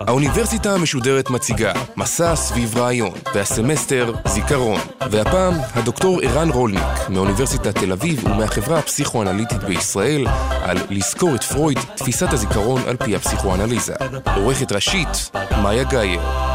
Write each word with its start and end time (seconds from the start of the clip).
האוניברסיטה 0.00 0.74
המשודרת 0.74 1.30
מציגה 1.30 1.72
מסע 1.96 2.36
סביב 2.36 2.76
רעיון, 2.76 3.10
והסמסטר 3.34 4.12
זיכרון. 4.26 4.80
והפעם 5.10 5.54
הדוקטור 5.74 6.20
ערן 6.22 6.50
רולניק 6.50 7.08
מאוניברסיטת 7.08 7.78
תל 7.78 7.92
אביב 7.92 8.24
ומהחברה 8.24 8.78
הפסיכואנליטית 8.78 9.64
בישראל 9.64 10.26
על 10.62 10.78
לזכור 10.90 11.34
את 11.34 11.44
פרויד, 11.44 11.78
תפיסת 11.96 12.32
הזיכרון 12.32 12.82
על 12.86 12.96
פי 12.96 13.16
הפסיכואנליזה. 13.16 13.94
עורכת 14.36 14.72
ראשית, 14.72 15.30
מאיה 15.62 15.84
גאייר. 15.84 16.51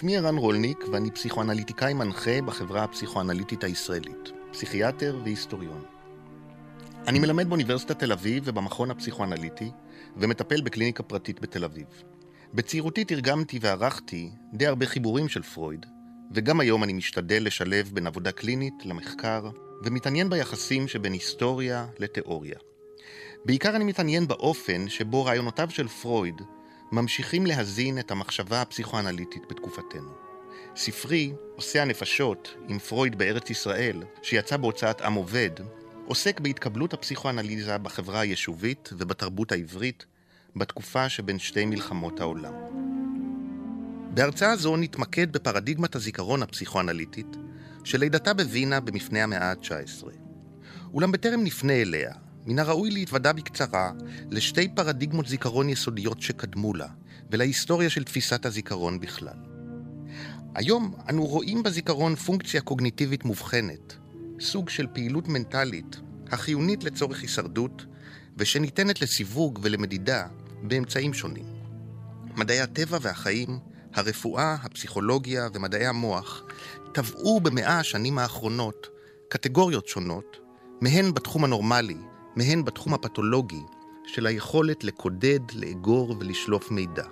שמי 0.00 0.16
ערן 0.16 0.36
רולניק 0.36 0.84
ואני 0.92 1.10
פסיכואנליטיקאי 1.10 1.94
מנחה 1.94 2.42
בחברה 2.42 2.84
הפסיכואנליטית 2.84 3.64
הישראלית, 3.64 4.30
פסיכיאטר 4.52 5.20
והיסטוריון. 5.24 5.82
אני 7.06 7.18
מלמד 7.18 7.48
באוניברסיטת 7.48 7.98
תל 7.98 8.12
אביב 8.12 8.42
ובמכון 8.46 8.90
הפסיכואנליטי 8.90 9.70
ומטפל 10.16 10.60
בקליניקה 10.60 11.02
פרטית 11.02 11.40
בתל 11.40 11.64
אביב. 11.64 11.86
בצעירותי 12.54 13.04
תרגמתי 13.04 13.58
וערכתי 13.62 14.30
די 14.52 14.66
הרבה 14.66 14.86
חיבורים 14.86 15.28
של 15.28 15.42
פרויד, 15.42 15.86
וגם 16.32 16.60
היום 16.60 16.84
אני 16.84 16.92
משתדל 16.92 17.42
לשלב 17.46 17.90
בין 17.94 18.06
עבודה 18.06 18.32
קלינית 18.32 18.74
למחקר, 18.84 19.50
ומתעניין 19.84 20.30
ביחסים 20.30 20.88
שבין 20.88 21.12
היסטוריה 21.12 21.86
לתיאוריה. 21.98 22.58
בעיקר 23.44 23.76
אני 23.76 23.84
מתעניין 23.84 24.28
באופן 24.28 24.88
שבו 24.88 25.24
רעיונותיו 25.24 25.70
של 25.70 25.88
פרויד 25.88 26.42
ממשיכים 26.92 27.46
להזין 27.46 27.98
את 27.98 28.10
המחשבה 28.10 28.62
הפסיכואנליטית 28.62 29.42
בתקופתנו. 29.50 30.10
ספרי, 30.76 31.32
עושה 31.56 31.82
הנפשות, 31.82 32.54
עם 32.68 32.78
פרויד 32.78 33.18
בארץ 33.18 33.50
ישראל, 33.50 34.02
שיצא 34.22 34.56
בהוצאת 34.56 35.00
עם 35.00 35.14
עובד, 35.14 35.50
עוסק 36.06 36.40
בהתקבלות 36.40 36.92
הפסיכואנליזה 36.92 37.78
בחברה 37.78 38.20
היישובית 38.20 38.90
ובתרבות 38.92 39.52
העברית 39.52 40.06
בתקופה 40.56 41.08
שבין 41.08 41.38
שתי 41.38 41.64
מלחמות 41.64 42.20
העולם. 42.20 42.52
בהרצאה 44.14 44.56
זו 44.56 44.76
נתמקד 44.76 45.32
בפרדיגמת 45.32 45.94
הזיכרון 45.94 46.42
הפסיכואנליטית, 46.42 47.36
שלידתה 47.84 48.34
בווינה 48.34 48.80
במפנה 48.80 49.22
המאה 49.22 49.50
ה-19. 49.50 50.06
אולם 50.94 51.12
בטרם 51.12 51.44
נפנה 51.44 51.72
אליה, 51.72 52.12
מן 52.46 52.58
הראוי 52.58 52.90
להתוודע 52.90 53.32
בקצרה 53.32 53.92
לשתי 54.30 54.68
פרדיגמות 54.68 55.26
זיכרון 55.26 55.68
יסודיות 55.68 56.22
שקדמו 56.22 56.74
לה, 56.74 56.88
ולהיסטוריה 57.30 57.90
של 57.90 58.04
תפיסת 58.04 58.46
הזיכרון 58.46 59.00
בכלל. 59.00 59.36
היום 60.54 60.94
אנו 61.08 61.26
רואים 61.26 61.62
בזיכרון 61.62 62.14
פונקציה 62.14 62.60
קוגניטיבית 62.60 63.24
מובחנת, 63.24 63.96
סוג 64.40 64.68
של 64.68 64.86
פעילות 64.92 65.28
מנטלית 65.28 65.96
החיונית 66.30 66.84
לצורך 66.84 67.22
הישרדות, 67.22 67.86
ושניתנת 68.36 69.02
לסיווג 69.02 69.58
ולמדידה 69.62 70.26
באמצעים 70.62 71.14
שונים. 71.14 71.44
מדעי 72.36 72.60
הטבע 72.60 72.98
והחיים, 73.00 73.58
הרפואה, 73.94 74.56
הפסיכולוגיה 74.62 75.48
ומדעי 75.54 75.86
המוח 75.86 76.42
טבעו 76.92 77.40
במאה 77.40 77.78
השנים 77.78 78.18
האחרונות 78.18 78.86
קטגוריות 79.28 79.88
שונות, 79.88 80.36
מהן 80.80 81.14
בתחום 81.14 81.44
הנורמלי 81.44 81.96
מהן 82.36 82.64
בתחום 82.64 82.94
הפתולוגי 82.94 83.62
של 84.06 84.26
היכולת 84.26 84.84
לקודד, 84.84 85.40
לאגור 85.54 86.16
ולשלוף 86.18 86.70
מידע. 86.70 87.04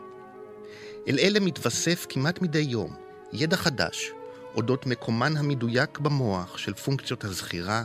אל 1.08 1.18
אלה 1.18 1.40
מתווסף 1.40 2.06
כמעט 2.08 2.42
מדי 2.42 2.58
יום 2.58 2.94
ידע 3.32 3.56
חדש 3.56 4.12
אודות 4.54 4.86
מקומן 4.86 5.36
המדויק 5.36 5.98
במוח 5.98 6.58
של 6.58 6.74
פונקציות 6.74 7.24
הזכירה 7.24 7.84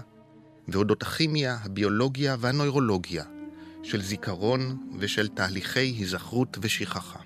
ואודות 0.67 1.01
הכימיה, 1.01 1.57
הביולוגיה 1.63 2.35
והנוירולוגיה 2.39 3.23
של 3.83 4.01
זיכרון 4.01 4.77
ושל 5.00 5.27
תהליכי 5.27 5.79
היזכרות 5.79 6.57
ושכחה. 6.61 7.19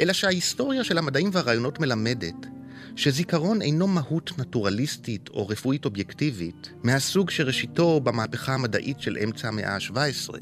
אלא 0.00 0.12
שההיסטוריה 0.12 0.84
של 0.84 0.98
המדעים 0.98 1.30
והרעיונות 1.32 1.80
מלמדת 1.80 2.46
שזיכרון 2.96 3.62
אינו 3.62 3.86
מהות 3.86 4.38
נטורליסטית 4.38 5.28
או 5.28 5.48
רפואית 5.48 5.84
אובייקטיבית 5.84 6.70
מהסוג 6.82 7.30
שראשיתו 7.30 8.00
במהפכה 8.00 8.54
המדעית 8.54 9.00
של 9.00 9.18
אמצע 9.24 9.48
המאה 9.48 9.74
ה-17, 9.74 10.34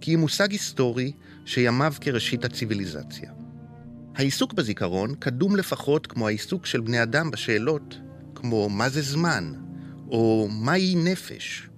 כי 0.00 0.10
היא 0.10 0.18
מושג 0.18 0.52
היסטורי 0.52 1.12
שימיו 1.44 1.94
כראשית 2.00 2.44
הציוויליזציה. 2.44 3.30
העיסוק 4.14 4.52
בזיכרון 4.52 5.14
קדום 5.14 5.56
לפחות 5.56 6.06
כמו 6.06 6.28
העיסוק 6.28 6.66
של 6.66 6.80
בני 6.80 7.02
אדם 7.02 7.30
בשאלות 7.30 7.98
כמו 8.34 8.68
מה 8.68 8.88
זה 8.88 9.02
זמן, 9.02 9.52
או 10.08 10.48
מהי 10.50 10.94
נפש. 10.94 11.68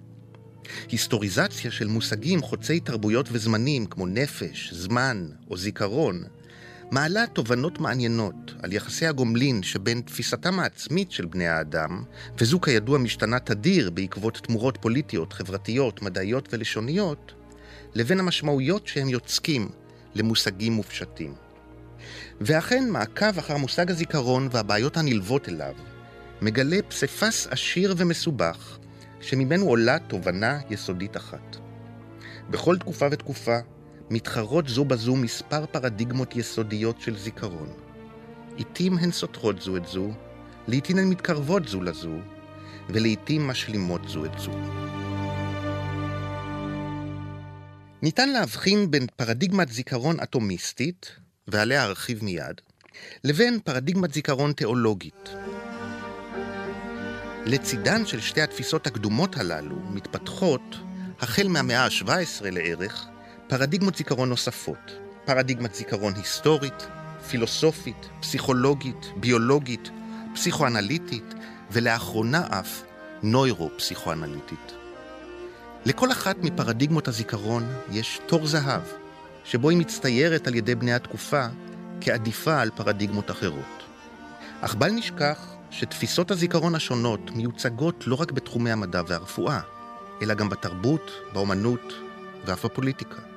היסטוריזציה 0.91 1.71
של 1.71 1.87
מושגים 1.87 2.41
חוצי 2.41 2.79
תרבויות 2.79 3.29
וזמנים 3.31 3.85
כמו 3.85 4.07
נפש, 4.07 4.73
זמן 4.73 5.27
או 5.49 5.57
זיכרון 5.57 6.23
מעלה 6.93 7.27
תובנות 7.27 7.79
מעניינות 7.79 8.53
על 8.63 8.73
יחסי 8.73 9.07
הגומלין 9.07 9.63
שבין 9.63 10.01
תפיסתם 10.01 10.59
העצמית 10.59 11.11
של 11.11 11.25
בני 11.25 11.47
האדם, 11.47 12.03
וזו 12.37 12.61
כידוע 12.61 12.97
משתנה 12.97 13.39
תדיר 13.39 13.89
בעקבות 13.89 14.37
תמורות 14.37 14.77
פוליטיות, 14.81 15.33
חברתיות, 15.33 16.01
מדעיות 16.01 16.53
ולשוניות, 16.53 17.33
לבין 17.93 18.19
המשמעויות 18.19 18.87
שהם 18.87 19.09
יוצקים 19.09 19.69
למושגים 20.15 20.73
מופשטים. 20.73 21.33
ואכן, 22.41 22.89
מעקב 22.89 23.37
אחר 23.39 23.57
מושג 23.57 23.91
הזיכרון 23.91 24.47
והבעיות 24.51 24.97
הנלוות 24.97 25.49
אליו, 25.49 25.73
מגלה 26.41 26.77
פסיפס 26.87 27.47
עשיר 27.47 27.95
ומסובך, 27.97 28.77
שממנו 29.21 29.65
עולה 29.65 29.99
תובנה 29.99 30.59
יסודית 30.69 31.17
אחת. 31.17 31.57
בכל 32.49 32.77
תקופה 32.77 33.07
ותקופה, 33.11 33.57
מתחרות 34.09 34.67
זו 34.67 34.85
בזו 34.85 35.15
מספר 35.15 35.65
פרדיגמות 35.65 36.35
יסודיות 36.35 37.01
של 37.01 37.17
זיכרון. 37.17 37.69
לעתים 38.57 38.97
הן 38.97 39.11
סותרות 39.11 39.61
זו 39.61 39.77
את 39.77 39.87
זו, 39.87 40.09
לעתים 40.67 40.97
הן 40.97 41.09
מתקרבות 41.09 41.67
זו 41.67 41.81
לזו, 41.81 42.17
ולעתים 42.89 43.47
משלימות 43.47 44.01
זו 44.07 44.25
את 44.25 44.39
זו. 44.39 44.51
ניתן 48.01 48.29
להבחין 48.29 48.91
בין 48.91 49.07
פרדיגמת 49.15 49.69
זיכרון 49.69 50.19
אטומיסטית, 50.19 51.11
ועליה 51.47 51.83
ארחיב 51.83 52.23
מיד, 52.23 52.61
לבין 53.23 53.59
פרדיגמת 53.59 54.13
זיכרון 54.13 54.53
תיאולוגית. 54.53 55.29
לצידן 57.45 58.05
של 58.05 58.21
שתי 58.21 58.41
התפיסות 58.41 58.87
הקדומות 58.87 59.37
הללו 59.37 59.75
מתפתחות, 59.89 60.75
החל 61.19 61.47
מהמאה 61.47 61.85
ה-17 61.85 62.49
לערך, 62.51 63.07
פרדיגמות 63.47 63.95
זיכרון 63.95 64.29
נוספות. 64.29 65.03
פרדיגמת 65.25 65.75
זיכרון 65.75 66.13
היסטורית, 66.15 66.87
פילוסופית, 67.29 68.09
פסיכולוגית, 68.21 69.11
ביולוגית, 69.17 69.89
פסיכואנליטית, 70.35 71.33
ולאחרונה 71.71 72.47
אף 72.49 72.83
נוירו-פסיכואנליטית. 73.23 74.73
לכל 75.85 76.11
אחת 76.11 76.35
מפרדיגמות 76.41 77.07
הזיכרון 77.07 77.67
יש 77.91 78.19
תור 78.25 78.47
זהב, 78.47 78.81
שבו 79.45 79.69
היא 79.69 79.77
מצטיירת 79.77 80.47
על 80.47 80.55
ידי 80.55 80.75
בני 80.75 80.93
התקופה 80.93 81.45
כעדיפה 82.01 82.61
על 82.61 82.69
פרדיגמות 82.75 83.31
אחרות. 83.31 83.83
אך 84.61 84.75
בל 84.75 84.91
נשכח 84.91 85.53
שתפיסות 85.71 86.31
הזיכרון 86.31 86.75
השונות 86.75 87.31
מיוצגות 87.31 88.07
לא 88.07 88.15
רק 88.15 88.31
בתחומי 88.31 88.71
המדע 88.71 89.01
והרפואה, 89.07 89.59
אלא 90.21 90.33
גם 90.33 90.49
בתרבות, 90.49 91.11
באומנות 91.33 91.93
ואף 92.45 92.65
בפוליטיקה. 92.65 93.32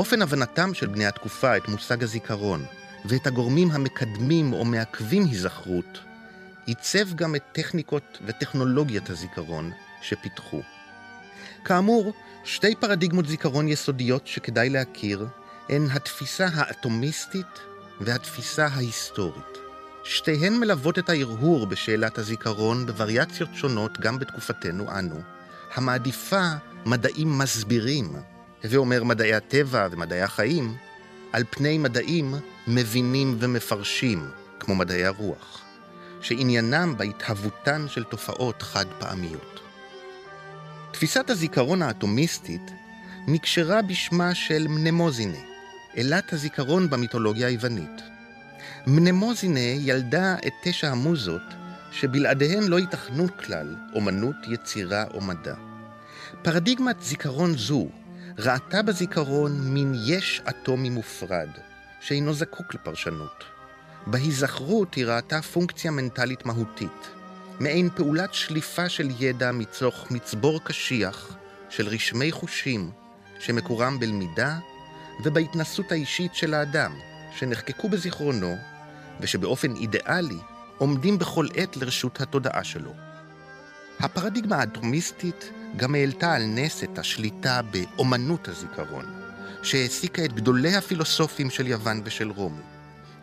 אופן 0.00 0.22
הבנתם 0.22 0.74
של 0.74 0.86
בני 0.86 1.06
התקופה 1.06 1.56
את 1.56 1.68
מושג 1.68 2.02
הזיכרון 2.02 2.64
ואת 3.04 3.26
הגורמים 3.26 3.70
המקדמים 3.70 4.52
או 4.52 4.64
מעכבים 4.64 5.24
היזכרות, 5.24 5.98
עיצב 6.66 7.14
גם 7.14 7.34
את 7.34 7.42
טכניקות 7.52 8.18
וטכנולוגיית 8.26 9.10
הזיכרון 9.10 9.70
שפיתחו. 10.02 10.62
כאמור, 11.64 12.12
שתי 12.44 12.74
פרדיגמות 12.74 13.26
זיכרון 13.26 13.68
יסודיות 13.68 14.26
שכדאי 14.26 14.70
להכיר 14.70 15.26
הן 15.68 15.86
התפיסה 15.90 16.48
האטומיסטית 16.54 17.60
והתפיסה 18.00 18.66
ההיסטורית. 18.66 19.58
שתיהן 20.04 20.56
מלוות 20.56 20.98
את 20.98 21.08
ההרהור 21.08 21.66
בשאלת 21.66 22.18
הזיכרון 22.18 22.86
בווריאציות 22.86 23.50
שונות 23.54 24.00
גם 24.00 24.18
בתקופתנו 24.18 24.98
אנו, 24.98 25.20
המעדיפה 25.74 26.44
מדעים 26.86 27.38
מסבירים 27.38 28.16
הווה 28.64 28.78
אומר 28.78 29.04
מדעי 29.04 29.34
הטבע 29.34 29.88
ומדעי 29.90 30.22
החיים, 30.22 30.74
על 31.32 31.44
פני 31.50 31.78
מדעים 31.78 32.34
מבינים 32.66 33.36
ומפרשים, 33.40 34.30
כמו 34.60 34.74
מדעי 34.74 35.04
הרוח, 35.04 35.62
שעניינם 36.20 36.94
בהתהוותן 36.96 37.86
של 37.88 38.04
תופעות 38.04 38.62
חד 38.62 38.86
פעמיות. 38.98 39.60
תפיסת 40.92 41.30
הזיכרון 41.30 41.82
האטומיסטית 41.82 42.70
נקשרה 43.28 43.82
בשמה 43.82 44.34
של 44.34 44.66
מנמוזינה, 44.68 45.38
אלת 45.98 46.32
הזיכרון 46.32 46.90
במיתולוגיה 46.90 47.46
היוונית. 47.46 48.02
מנמוזינה 48.86 49.60
ילדה 49.60 50.36
את 50.46 50.52
תשע 50.62 50.88
המוזות, 50.88 51.42
שבלעדיהן 51.92 52.62
לא 52.62 52.78
ייתכנו 52.78 53.26
כלל 53.36 53.76
אומנות, 53.94 54.36
יצירה 54.48 55.04
או 55.14 55.20
מדע. 55.20 55.54
פרדיגמת 56.42 57.02
זיכרון 57.02 57.56
זו 57.56 57.88
ראתה 58.44 58.82
בזיכרון 58.82 59.52
מין 59.60 59.94
יש 60.06 60.42
אטומי 60.48 60.90
מופרד, 60.90 61.48
שאינו 62.00 62.34
זקוק 62.34 62.74
לפרשנות. 62.74 63.44
בהיזכרות 64.06 64.94
היא 64.94 65.06
ראתה 65.06 65.42
פונקציה 65.42 65.90
מנטלית 65.90 66.46
מהותית, 66.46 67.10
מעין 67.60 67.88
פעולת 67.96 68.34
שליפה 68.34 68.88
של 68.88 69.08
ידע 69.18 69.52
מצוך 69.52 70.10
מצבור 70.10 70.60
קשיח 70.64 71.36
של 71.68 71.88
רשמי 71.88 72.32
חושים 72.32 72.90
שמקורם 73.40 74.00
בלמידה 74.00 74.58
ובהתנסות 75.24 75.92
האישית 75.92 76.34
של 76.34 76.54
האדם, 76.54 76.92
שנחקקו 77.36 77.88
בזיכרונו 77.88 78.56
ושבאופן 79.20 79.76
אידיאלי 79.76 80.38
עומדים 80.78 81.18
בכל 81.18 81.46
עת 81.54 81.76
לרשות 81.76 82.20
התודעה 82.20 82.64
שלו. 82.64 82.92
הפרדיגמה 84.00 84.56
האטומיסטית 84.56 85.50
גם 85.76 85.94
העלתה 85.94 86.32
על 86.32 86.42
נס 86.46 86.84
את 86.84 86.98
השליטה 86.98 87.60
באומנות 87.62 88.48
הזיכרון, 88.48 89.04
שהעסיקה 89.62 90.24
את 90.24 90.32
גדולי 90.32 90.74
הפילוסופים 90.74 91.50
של 91.50 91.66
יוון 91.66 92.00
ושל 92.04 92.30
רומי. 92.30 92.62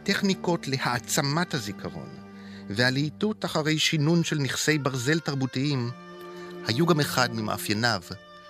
טכניקות 0.04 0.68
להעצמת 0.68 1.54
הזיכרון 1.54 2.10
והלהיטות 2.70 3.46
אחרי 3.46 3.80
שינון 3.80 4.24
של 4.24 4.38
נכסי 4.38 4.78
ברזל 4.78 5.20
תרבותיים 5.20 5.92
היו 6.68 6.86
גם 6.86 7.00
אחד 7.00 7.30
ממאפייניו 7.34 8.02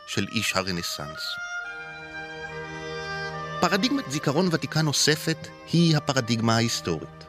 של 0.07 0.27
איש 0.31 0.55
הרנסאנס. 0.55 1.21
פרדיגמת 3.61 4.11
זיכרון 4.11 4.49
ותיקה 4.51 4.81
נוספת 4.81 5.47
היא 5.73 5.97
הפרדיגמה 5.97 6.55
ההיסטורית. 6.55 7.23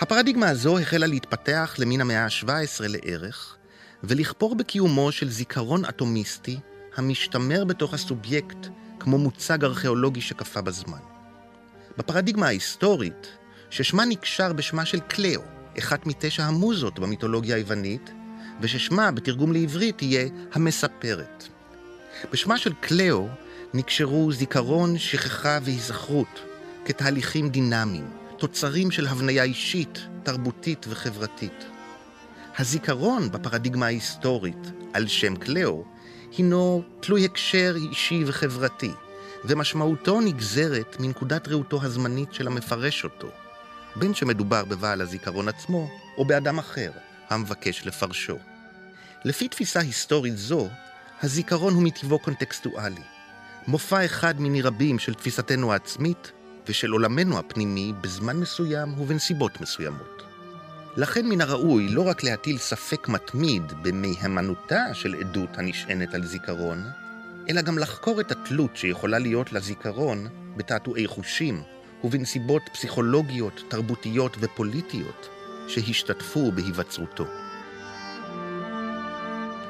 הפרדיגמה 0.00 0.48
הזו 0.48 0.78
החלה 0.78 1.06
להתפתח 1.06 1.74
למין 1.78 2.00
המאה 2.00 2.24
ה-17 2.24 2.84
לערך, 2.88 3.56
ולכפור 4.04 4.54
בקיומו 4.54 5.12
של 5.12 5.30
זיכרון 5.30 5.84
אטומיסטי 5.84 6.58
המשתמר 6.96 7.64
בתוך 7.64 7.94
הסובייקט 7.94 8.68
כמו 9.00 9.18
מוצג 9.18 9.64
ארכיאולוגי 9.64 10.20
שקפא 10.20 10.60
בזמן. 10.60 10.98
בפרדיגמה 11.98 12.46
ההיסטורית, 12.46 13.26
ששמה 13.70 14.04
נקשר 14.04 14.52
בשמה 14.52 14.84
של 14.84 15.00
קליאו, 15.00 15.42
אחת 15.78 16.06
מתשע 16.06 16.44
המוזות 16.44 16.98
במיתולוגיה 16.98 17.56
היוונית, 17.56 18.10
וששמה 18.60 19.10
בתרגום 19.10 19.52
לעברית 19.52 19.98
תהיה 19.98 20.28
המספרת. 20.52 21.48
בשמה 22.32 22.58
של 22.58 22.72
קליאו 22.80 23.28
נקשרו 23.74 24.32
זיכרון, 24.32 24.98
שכחה 24.98 25.58
והיזכרות 25.62 26.40
כתהליכים 26.84 27.48
דינמיים, 27.48 28.10
תוצרים 28.36 28.90
של 28.90 29.06
הבניה 29.06 29.42
אישית, 29.42 30.06
תרבותית 30.22 30.86
וחברתית. 30.88 31.64
הזיכרון 32.60 33.30
בפרדיגמה 33.30 33.86
ההיסטורית 33.86 34.72
על 34.92 35.06
שם 35.06 35.36
קליאו 35.36 35.84
הינו 36.36 36.82
תלוי 37.00 37.24
הקשר 37.24 37.74
אישי 37.76 38.24
וחברתי, 38.26 38.90
ומשמעותו 39.44 40.20
נגזרת 40.20 40.96
מנקודת 41.00 41.48
ראותו 41.48 41.82
הזמנית 41.82 42.34
של 42.34 42.46
המפרש 42.46 43.04
אותו, 43.04 43.28
בין 43.96 44.14
שמדובר 44.14 44.64
בבעל 44.64 45.00
הזיכרון 45.00 45.48
עצמו 45.48 45.90
או 46.18 46.24
באדם 46.24 46.58
אחר 46.58 46.90
המבקש 47.30 47.86
לפרשו. 47.86 48.36
לפי 49.24 49.48
תפיסה 49.48 49.80
היסטורית 49.80 50.36
זו, 50.36 50.68
הזיכרון 51.22 51.74
הוא 51.74 51.82
מטבעו 51.82 52.18
קונטקסטואלי, 52.18 53.02
מופע 53.66 54.04
אחד 54.04 54.40
מיני 54.40 54.62
רבים 54.62 54.98
של 54.98 55.14
תפיסתנו 55.14 55.72
העצמית 55.72 56.32
ושל 56.68 56.90
עולמנו 56.90 57.38
הפנימי 57.38 57.92
בזמן 58.00 58.36
מסוים 58.36 59.00
ובנסיבות 59.00 59.60
מסוימות. 59.60 60.29
לכן 60.96 61.26
מן 61.28 61.40
הראוי 61.40 61.88
לא 61.88 62.08
רק 62.08 62.22
להטיל 62.22 62.58
ספק 62.58 63.08
מתמיד 63.08 63.72
במהימנותה 63.82 64.94
של 64.94 65.14
עדות 65.14 65.58
הנשענת 65.58 66.14
על 66.14 66.24
זיכרון, 66.24 66.84
אלא 67.48 67.62
גם 67.62 67.78
לחקור 67.78 68.20
את 68.20 68.32
התלות 68.32 68.76
שיכולה 68.76 69.18
להיות 69.18 69.52
לזיכרון 69.52 70.28
בתעתועי 70.56 71.06
חושים 71.06 71.62
ובנסיבות 72.04 72.62
פסיכולוגיות, 72.72 73.62
תרבותיות 73.68 74.36
ופוליטיות 74.40 75.28
שהשתתפו 75.68 76.52
בהיווצרותו. 76.52 77.26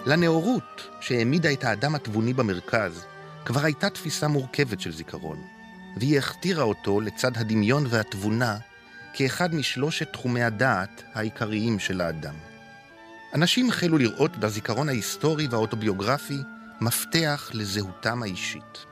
לנאורות, 0.07 0.89
שהעמידה 1.01 1.53
את 1.53 1.65
האדם 1.65 1.95
התבוני 1.95 2.33
במרכז, 2.33 3.05
כבר 3.45 3.65
הייתה 3.65 3.91
תפיסה 3.91 4.29
מורכבת 4.29 4.81
של 4.81 4.93
זיכרון, 4.93 5.43
והיא 5.97 6.19
הכתירה 6.19 6.63
אותו 6.63 7.01
לצד 7.01 7.37
הדמיון 7.37 7.87
והתבונה 7.89 8.59
כאחד 9.15 9.55
משלושת 9.55 10.13
תחומי 10.13 10.43
הדעת 10.43 11.03
העיקריים 11.15 11.79
של 11.79 12.01
האדם. 12.01 12.35
אנשים 13.35 13.69
החלו 13.69 13.99
לראות 13.99 14.37
בזיכרון 14.37 14.89
ההיסטורי 14.89 15.47
והאוטוביוגרפי 15.51 16.39
מפתח 16.81 17.51
לזהותם 17.55 18.23
האישית. 18.23 18.87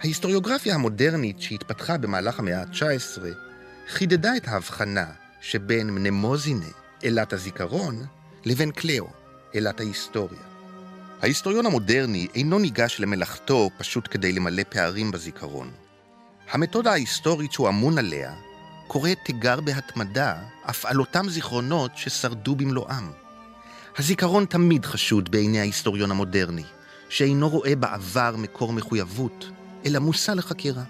ההיסטוריוגרפיה 0.00 0.74
המודרנית 0.74 1.40
שהתפתחה 1.40 1.98
במהלך 1.98 2.38
המאה 2.38 2.60
ה-19 2.60 3.22
חידדה 3.88 4.36
את 4.36 4.48
ההבחנה 4.48 5.06
שבין 5.40 5.90
מנמוזינה, 5.90 6.66
אלת 7.04 7.32
הזיכרון, 7.32 8.06
לבין 8.44 8.70
קליאו, 8.70 9.06
אלת 9.54 9.80
ההיסטוריה. 9.80 10.40
ההיסטוריון 11.22 11.66
המודרני 11.66 12.26
אינו 12.34 12.58
ניגש 12.58 13.00
למלאכתו 13.00 13.70
פשוט 13.78 14.08
כדי 14.10 14.32
למלא 14.32 14.62
פערים 14.68 15.10
בזיכרון. 15.10 15.70
המתודה 16.50 16.92
ההיסטורית 16.92 17.52
שהוא 17.52 17.68
אמון 17.68 17.98
עליה 17.98 18.34
קוראת 18.86 19.18
תיגר 19.24 19.60
בהתמדה 19.60 20.34
אף 20.70 20.86
על 20.86 21.00
אותם 21.00 21.28
זיכרונות 21.28 21.90
ששרדו 21.96 22.54
במלואם. 22.56 23.10
הזיכרון 23.98 24.44
תמיד 24.44 24.84
חשוד 24.86 25.30
בעיני 25.30 25.60
ההיסטוריון 25.60 26.10
המודרני, 26.10 26.64
שאינו 27.08 27.48
רואה 27.48 27.76
בעבר 27.76 28.34
מקור 28.38 28.72
מחויבות, 28.72 29.50
אלא 29.86 29.98
מושא 29.98 30.30
לחקירה. 30.30 30.82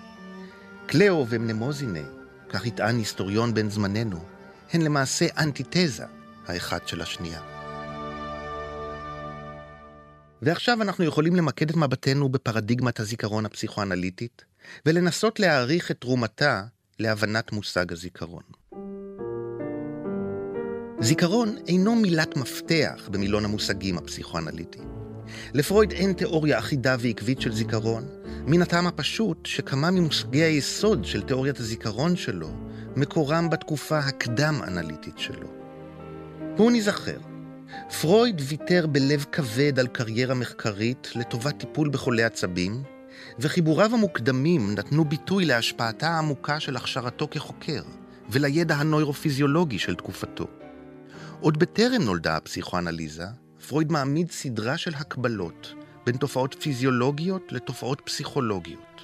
קליאו 0.86 1.26
ומנמוזינה, 1.28 2.08
כך 2.48 2.66
יטען 2.66 2.98
היסטוריון 2.98 3.54
בן 3.54 3.70
זמננו, 3.70 4.24
הן 4.72 4.82
למעשה 4.82 5.26
אנטיתזה 5.38 6.04
האחד 6.46 6.88
של 6.88 7.00
השנייה. 7.00 7.40
ועכשיו 10.42 10.82
אנחנו 10.82 11.04
יכולים 11.04 11.36
למקד 11.36 11.70
את 11.70 11.76
מבטנו 11.76 12.28
בפרדיגמת 12.28 13.00
הזיכרון 13.00 13.46
הפסיכואנליטית, 13.46 14.44
ולנסות 14.86 15.40
להעריך 15.40 15.90
את 15.90 16.00
תרומתה 16.00 16.64
להבנת 16.98 17.52
מושג 17.52 17.92
הזיכרון. 17.92 18.42
זיכרון 21.00 21.56
אינו 21.68 21.94
מילת 21.94 22.36
מפתח 22.36 23.08
במילון 23.10 23.44
המושגים 23.44 23.98
הפסיכואנליטי. 23.98 24.78
לפרויד 25.54 25.92
אין 25.92 26.12
תיאוריה 26.12 26.58
אחידה 26.58 26.96
ועקבית 26.98 27.40
של 27.40 27.52
זיכרון, 27.52 28.04
מן 28.46 28.62
הטעם 28.62 28.86
הפשוט 28.86 29.46
שכמה 29.46 29.90
ממושגי 29.90 30.42
היסוד 30.42 31.04
של 31.04 31.22
תיאוריית 31.22 31.60
הזיכרון 31.60 32.16
שלו 32.16 32.50
מקורם 32.96 33.50
בתקופה 33.50 33.98
הקדם-אנליטית 33.98 35.18
שלו. 35.18 35.48
בואו 36.56 36.70
נזכר, 36.70 37.18
פרויד 38.00 38.40
ויתר 38.44 38.86
בלב 38.86 39.24
כבד 39.32 39.78
על 39.78 39.86
קריירה 39.86 40.34
מחקרית 40.34 41.08
לטובת 41.16 41.58
טיפול 41.58 41.88
בחולי 41.88 42.24
עצבים, 42.24 42.82
וחיבוריו 43.38 43.94
המוקדמים 43.94 44.74
נתנו 44.74 45.04
ביטוי 45.04 45.44
להשפעתה 45.44 46.08
העמוקה 46.08 46.60
של 46.60 46.76
הכשרתו 46.76 47.28
כחוקר, 47.30 47.82
ולידע 48.30 48.76
הנוירופיזיולוגי 48.76 49.78
של 49.78 49.94
תקופתו. 49.94 50.46
עוד 51.40 51.58
בטרם 51.58 52.02
נולדה 52.02 52.36
הפסיכואנליזה, 52.36 53.26
פרויד 53.68 53.92
מעמיד 53.92 54.30
סדרה 54.30 54.76
של 54.76 54.94
הקבלות 54.94 55.74
בין 56.06 56.16
תופעות 56.16 56.56
פיזיולוגיות 56.60 57.52
לתופעות 57.52 58.00
פסיכולוגיות. 58.04 59.00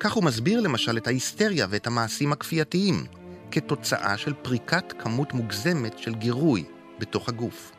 כך 0.00 0.12
הוא 0.12 0.24
מסביר 0.24 0.60
למשל 0.60 0.96
את 0.96 1.06
ההיסטריה 1.06 1.66
ואת 1.70 1.86
המעשים 1.86 2.32
הכפייתיים, 2.32 3.06
כתוצאה 3.50 4.16
של 4.16 4.32
פריקת 4.42 4.92
כמות 4.98 5.32
מוגזמת 5.32 5.98
של 5.98 6.14
גירוי 6.14 6.64
בתוך 6.98 7.28
הגוף. 7.28 7.72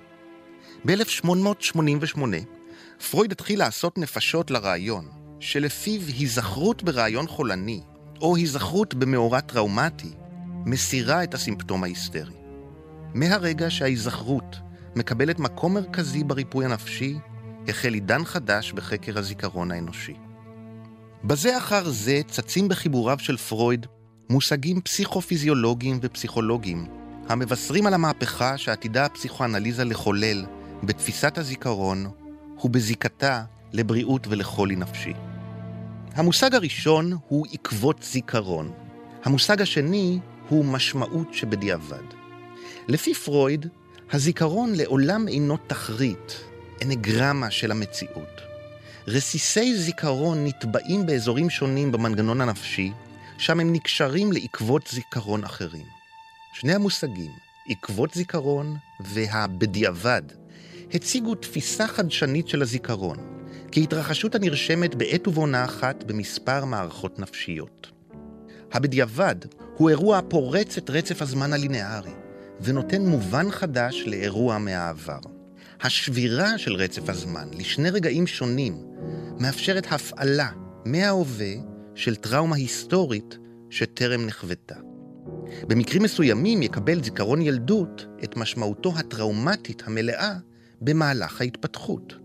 ב-1888 0.85 2.19
פרויד 3.11 3.31
התחיל 3.31 3.59
לעשות 3.59 3.97
נפשות 3.97 4.51
לרעיון, 4.51 5.22
שלפיו 5.43 6.01
היזכרות 6.07 6.83
ברעיון 6.83 7.27
חולני, 7.27 7.81
או 8.21 8.35
היזכרות 8.35 8.93
במאורע 8.93 9.39
טראומטי, 9.39 10.09
מסירה 10.65 11.23
את 11.23 11.33
הסימפטום 11.33 11.83
ההיסטרי. 11.83 12.33
מהרגע 13.13 13.69
שההיזכרות 13.69 14.55
מקבלת 14.95 15.39
מקום 15.39 15.73
מרכזי 15.73 16.23
בריפוי 16.23 16.65
הנפשי, 16.65 17.17
החל 17.67 17.93
עידן 17.93 18.25
חדש 18.25 18.71
בחקר 18.71 19.19
הזיכרון 19.19 19.71
האנושי. 19.71 20.13
בזה 21.23 21.57
אחר 21.57 21.89
זה 21.89 22.21
צצים 22.27 22.67
בחיבוריו 22.67 23.19
של 23.19 23.37
פרויד 23.37 23.85
מושגים 24.29 24.81
פסיכופיזיולוגיים 24.81 25.99
ופסיכולוגיים, 26.01 26.85
המבשרים 27.29 27.87
על 27.87 27.93
המהפכה 27.93 28.57
שעתידה 28.57 29.05
הפסיכואנליזה 29.05 29.83
לחולל 29.83 30.45
בתפיסת 30.83 31.37
הזיכרון 31.37 32.11
ובזיקתה 32.63 33.43
לבריאות 33.73 34.27
ולחולי 34.27 34.75
נפשי. 34.75 35.13
המושג 36.15 36.55
הראשון 36.55 37.17
הוא 37.27 37.45
עקבות 37.51 38.03
זיכרון. 38.03 38.71
המושג 39.23 39.61
השני 39.61 40.19
הוא 40.49 40.65
משמעות 40.65 41.33
שבדיעבד. 41.33 42.03
לפי 42.87 43.13
פרויד, 43.13 43.65
הזיכרון 44.11 44.75
לעולם 44.75 45.27
אינו 45.27 45.57
תכרית, 45.67 46.43
אנגרמה 46.83 47.51
של 47.51 47.71
המציאות. 47.71 48.41
רסיסי 49.07 49.77
זיכרון 49.77 50.45
נטבעים 50.45 51.05
באזורים 51.05 51.49
שונים 51.49 51.91
במנגנון 51.91 52.41
הנפשי, 52.41 52.91
שם 53.37 53.59
הם 53.59 53.73
נקשרים 53.73 54.31
לעקבות 54.31 54.87
זיכרון 54.91 55.43
אחרים. 55.43 55.85
שני 56.53 56.73
המושגים, 56.73 57.31
עקבות 57.67 58.13
זיכרון 58.13 58.75
והבדיעבד, 58.99 60.23
הציגו 60.93 61.35
תפיסה 61.35 61.87
חדשנית 61.87 62.47
של 62.47 62.61
הזיכרון, 62.61 63.17
כהתרחשות 63.75 64.35
הנרשמת 64.35 64.95
בעת 64.95 65.27
ובעונה 65.27 65.65
אחת 65.65 66.03
במספר 66.03 66.65
מערכות 66.65 67.19
נפשיות. 67.19 67.91
הבדיעבד 68.71 69.35
הוא 69.77 69.89
אירוע 69.89 70.17
הפורץ 70.17 70.77
את 70.77 70.89
רצף 70.89 71.21
הזמן 71.21 71.53
הלינארי, 71.53 72.11
ונותן 72.61 73.05
מובן 73.05 73.51
חדש 73.51 74.03
לאירוע 74.07 74.57
מהעבר. 74.57 75.19
השבירה 75.81 76.57
של 76.57 76.73
רצף 76.73 77.09
הזמן 77.09 77.47
לשני 77.57 77.89
רגעים 77.89 78.27
שונים 78.27 78.77
מאפשרת 79.39 79.87
הפעלה 79.91 80.49
מההווה 80.85 81.53
של 81.95 82.15
טראומה 82.15 82.55
היסטורית 82.55 83.37
שטרם 83.69 84.25
נחוותה. 84.25 84.75
במקרים 85.67 86.03
מסוימים 86.03 86.61
יקבל 86.61 87.03
זיכרון 87.03 87.41
ילדות 87.41 88.05
את 88.23 88.37
משמעותו 88.37 88.93
הטראומטית 88.95 89.83
המלאה 89.85 90.33
במהלך 90.81 91.41
ההתפתחות. 91.41 92.22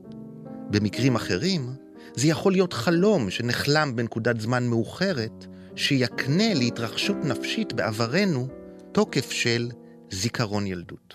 במקרים 0.71 1.17
אחרים, 1.17 1.71
זה 2.15 2.29
יכול 2.29 2.53
להיות 2.53 2.73
חלום 2.73 3.31
שנחלם 3.31 3.97
בנקודת 3.97 4.41
זמן 4.41 4.67
מאוחרת, 4.67 5.47
שיקנה 5.77 6.55
להתרחשות 6.55 7.17
נפשית 7.25 7.73
בעברנו 7.73 8.47
תוקף 8.93 9.31
של 9.31 9.71
זיכרון 10.11 10.67
ילדות. 10.67 11.15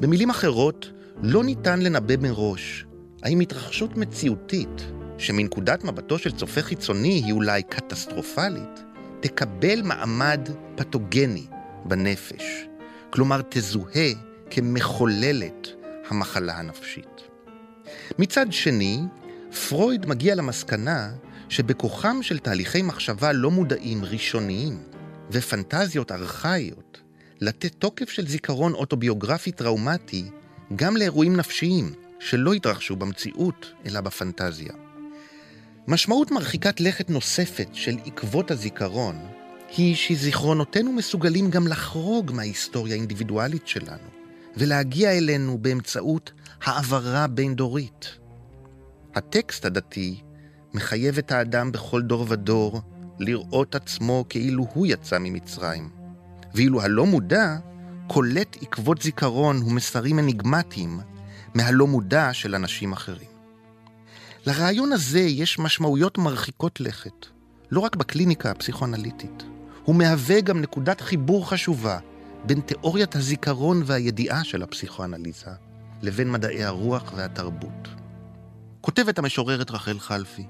במילים 0.00 0.30
אחרות, 0.30 0.90
לא 1.22 1.44
ניתן 1.44 1.80
לנבא 1.80 2.14
מראש 2.20 2.86
האם 3.22 3.40
התרחשות 3.40 3.96
מציאותית, 3.96 4.82
שמנקודת 5.18 5.84
מבטו 5.84 6.18
של 6.18 6.30
צופה 6.32 6.62
חיצוני 6.62 7.22
היא 7.24 7.32
אולי 7.32 7.62
קטסטרופלית, 7.62 8.84
תקבל 9.20 9.82
מעמד 9.82 10.48
פתוגני 10.76 11.46
בנפש, 11.84 12.66
כלומר 13.10 13.40
תזוהה 13.48 14.10
כמחוללת 14.50 15.68
המחלה 16.08 16.58
הנפשית. 16.58 17.22
מצד 18.18 18.52
שני, 18.52 19.00
פרויד 19.68 20.06
מגיע 20.06 20.34
למסקנה 20.34 21.10
שבכוחם 21.48 22.18
של 22.22 22.38
תהליכי 22.38 22.82
מחשבה 22.82 23.32
לא 23.32 23.50
מודעים 23.50 24.04
ראשוניים 24.04 24.82
ופנטזיות 25.30 26.12
ארכאיות, 26.12 27.00
לתת 27.40 27.72
תוקף 27.78 28.10
של 28.10 28.26
זיכרון 28.26 28.74
אוטוביוגרפי 28.74 29.52
טראומטי 29.52 30.24
גם 30.76 30.96
לאירועים 30.96 31.36
נפשיים 31.36 31.92
שלא 32.20 32.52
התרחשו 32.52 32.96
במציאות, 32.96 33.72
אלא 33.86 34.00
בפנטזיה. 34.00 34.72
משמעות 35.88 36.30
מרחיקת 36.30 36.80
לכת 36.80 37.10
נוספת 37.10 37.68
של 37.72 37.96
עקבות 38.06 38.50
הזיכרון 38.50 39.16
היא 39.76 39.96
שזיכרונותינו 39.96 40.92
מסוגלים 40.92 41.50
גם 41.50 41.66
לחרוג 41.66 42.32
מההיסטוריה 42.32 42.94
האינדיבידואלית 42.94 43.68
שלנו 43.68 44.08
ולהגיע 44.56 45.12
אלינו 45.18 45.58
באמצעות 45.58 46.32
העברה 46.64 47.26
בין-דורית. 47.26 48.18
הטקסט 49.14 49.64
הדתי 49.64 50.20
מחייב 50.74 51.18
את 51.18 51.32
האדם 51.32 51.72
בכל 51.72 52.02
דור 52.02 52.26
ודור 52.28 52.80
לראות 53.18 53.74
עצמו 53.74 54.24
כאילו 54.28 54.66
הוא 54.74 54.86
יצא 54.86 55.18
ממצרים, 55.18 55.88
ואילו 56.54 56.82
הלא 56.82 57.06
מודע 57.06 57.56
קולט 58.06 58.56
עקבות 58.62 59.02
זיכרון 59.02 59.62
ומסרים 59.62 60.18
אניגמטיים 60.18 61.00
מהלא 61.54 61.86
מודע 61.86 62.32
של 62.32 62.54
אנשים 62.54 62.92
אחרים. 62.92 63.28
לרעיון 64.46 64.92
הזה 64.92 65.20
יש 65.20 65.58
משמעויות 65.58 66.18
מרחיקות 66.18 66.80
לכת, 66.80 67.26
לא 67.70 67.80
רק 67.80 67.96
בקליניקה 67.96 68.50
הפסיכואנליטית. 68.50 69.44
הוא 69.84 69.94
מהווה 69.94 70.40
גם 70.40 70.60
נקודת 70.60 71.00
חיבור 71.00 71.50
חשובה 71.50 71.98
בין 72.44 72.60
תיאוריית 72.60 73.16
הזיכרון 73.16 73.82
והידיעה 73.86 74.44
של 74.44 74.62
הפסיכואנליזה 74.62 75.50
לבין 76.02 76.30
מדעי 76.30 76.64
הרוח 76.64 77.12
והתרבות. 77.16 77.88
כותבת 78.80 79.18
המשוררת 79.18 79.70
רחל 79.70 79.98
חלפי, 79.98 80.46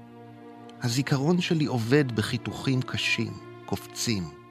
הזיכרון 0.81 1.41
שלי 1.41 1.65
עובד 1.65 2.11
בחיתוכים 2.11 2.81
קשים, 2.81 3.33
קופצים. 3.65 4.41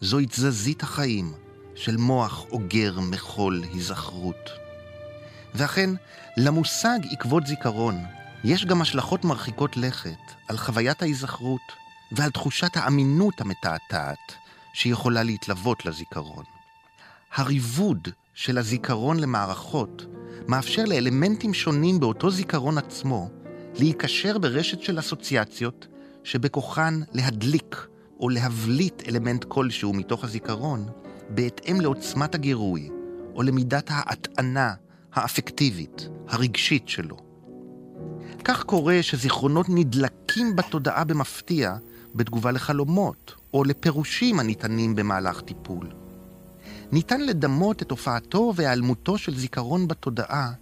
זוהי 0.00 0.26
תזזית 0.26 0.82
החיים 0.82 1.32
של 1.74 1.96
מוח 1.96 2.44
אוגר 2.50 3.00
מחול 3.00 3.64
היזכרות. 3.72 4.50
ואכן, 5.54 5.90
למושג 6.36 6.98
עקבות 7.10 7.46
זיכרון 7.46 7.96
יש 8.44 8.64
גם 8.64 8.82
השלכות 8.82 9.24
מרחיקות 9.24 9.76
לכת 9.76 10.32
על 10.48 10.56
חוויית 10.56 11.02
ההיזכרות 11.02 11.83
ועל 12.16 12.30
תחושת 12.30 12.76
האמינות 12.76 13.40
המתעתעת 13.40 14.32
שיכולה 14.72 15.22
להתלוות 15.22 15.86
לזיכרון. 15.86 16.44
הריבוד 17.34 18.08
של 18.34 18.58
הזיכרון 18.58 19.20
למערכות 19.20 20.06
מאפשר 20.48 20.84
לאלמנטים 20.84 21.54
שונים 21.54 22.00
באותו 22.00 22.30
זיכרון 22.30 22.78
עצמו 22.78 23.30
להיקשר 23.78 24.38
ברשת 24.38 24.82
של 24.82 24.98
אסוציאציות 24.98 25.86
שבכוחן 26.24 27.00
להדליק 27.12 27.86
או 28.20 28.28
להבליט 28.28 29.02
אלמנט 29.08 29.44
כלשהו 29.48 29.92
מתוך 29.92 30.24
הזיכרון 30.24 30.88
בהתאם 31.28 31.80
לעוצמת 31.80 32.34
הגירוי 32.34 32.90
או 33.34 33.42
למידת 33.42 33.86
ההטענה 33.90 34.74
האפקטיבית, 35.12 36.08
הרגשית 36.28 36.88
שלו. 36.88 37.16
כך 38.44 38.62
קורה 38.64 38.98
שזיכרונות 39.02 39.66
נדלקים 39.68 40.56
בתודעה 40.56 41.04
במפתיע 41.04 41.76
בתגובה 42.14 42.50
לחלומות 42.50 43.34
או 43.54 43.64
לפירושים 43.64 44.40
הניתנים 44.40 44.94
במהלך 44.94 45.40
טיפול. 45.40 45.88
ניתן 46.92 47.20
לדמות 47.20 47.82
את 47.82 47.90
הופעתו 47.90 48.52
והיעלמותו 48.56 49.18
של 49.18 49.34
זיכרון 49.34 49.88
בתודעה 49.88 50.52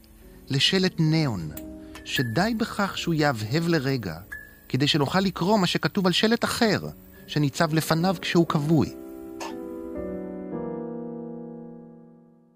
לשלט 0.49 1.01
ניאון, 1.01 1.51
שדי 2.05 2.55
בכך 2.59 2.99
שהוא 2.99 3.15
יהבהב 3.15 3.69
לרגע, 3.69 4.17
כדי 4.69 4.89
שנוכל 4.89 5.21
לקרוא 5.21 5.59
מה 5.59 5.67
שכתוב 5.67 6.07
על 6.07 6.13
שלט 6.13 6.45
אחר, 6.45 6.81
שניצב 7.27 7.75
לפניו 7.75 8.17
כשהוא 8.21 8.47
כבוי. 8.47 8.95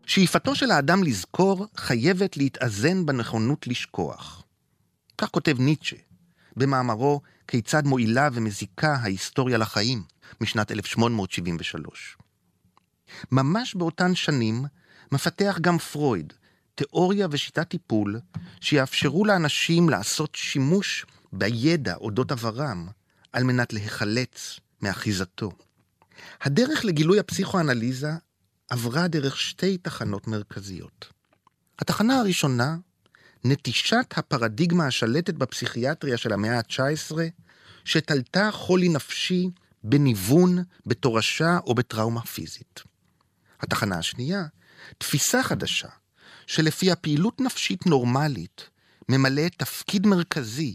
שאיפתו 0.07 0.55
של 0.55 0.71
האדם 0.71 1.03
לזכור 1.03 1.67
חייבת 1.77 2.37
להתאזן 2.37 3.07
בנכונות 3.07 3.67
לשכוח. 3.67 4.43
כך 5.19 5.29
כותב 5.31 5.57
ניטשה, 5.61 5.97
במאמרו 6.57 7.21
כיצד 7.49 7.87
מועילה 7.87 8.29
ומזיקה 8.33 8.95
ההיסטוריה 8.95 9.59
לחיים, 9.59 10.03
משנת 10.41 10.73
1873. 10.73 12.17
ממש 13.33 13.75
באותן 13.75 14.15
שנים 14.15 14.65
מפתח 15.13 15.59
גם 15.61 15.79
פרויד 15.79 16.33
תיאוריה 16.75 17.27
ושיטת 17.31 17.69
טיפול 17.69 18.21
שיאפשרו 18.61 19.25
לאנשים 19.25 19.89
לעשות 19.89 20.35
שימוש 20.35 21.07
בידע 21.33 21.95
אודות 21.95 22.33
עברם 22.33 22.89
על 23.33 23.45
מנת 23.45 23.73
להיחלץ 23.73 24.61
מאחיזתו. 24.83 25.51
הדרך 26.43 26.85
לגילוי 26.85 27.19
הפסיכואנליזה 27.19 28.11
עברה 28.71 29.09
דרך 29.09 29.37
שתי 29.37 29.79
תחנות 29.79 30.27
מרכזיות. 30.27 31.13
התחנה 31.79 32.19
הראשונה, 32.21 32.77
נטישת 33.49 34.15
הפרדיגמה 34.17 34.87
השלטת 34.87 35.35
בפסיכיאטריה 35.35 36.17
של 36.17 36.33
המאה 36.33 36.59
ה-19, 36.59 37.17
שתלתה 37.85 38.51
חולי 38.53 38.89
נפשי 38.89 39.51
בניוון, 39.85 40.59
בתורשה 40.87 41.59
או 41.67 41.75
בטראומה 41.75 42.23
פיזית. 42.23 42.83
התחנה 43.61 43.99
השנייה, 43.99 44.43
תפיסה 44.99 45.43
חדשה, 45.43 45.89
שלפיה 46.47 46.97
פעילות 46.97 47.41
נפשית 47.41 47.87
נורמלית 47.87 48.71
ממלאת 49.09 49.53
תפקיד 49.57 50.07
מרכזי 50.07 50.75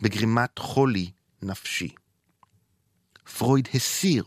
בגרימת 0.00 0.58
חולי 0.58 1.10
נפשי. 1.42 1.88
פרויד 3.38 3.68
הסיר 3.74 4.24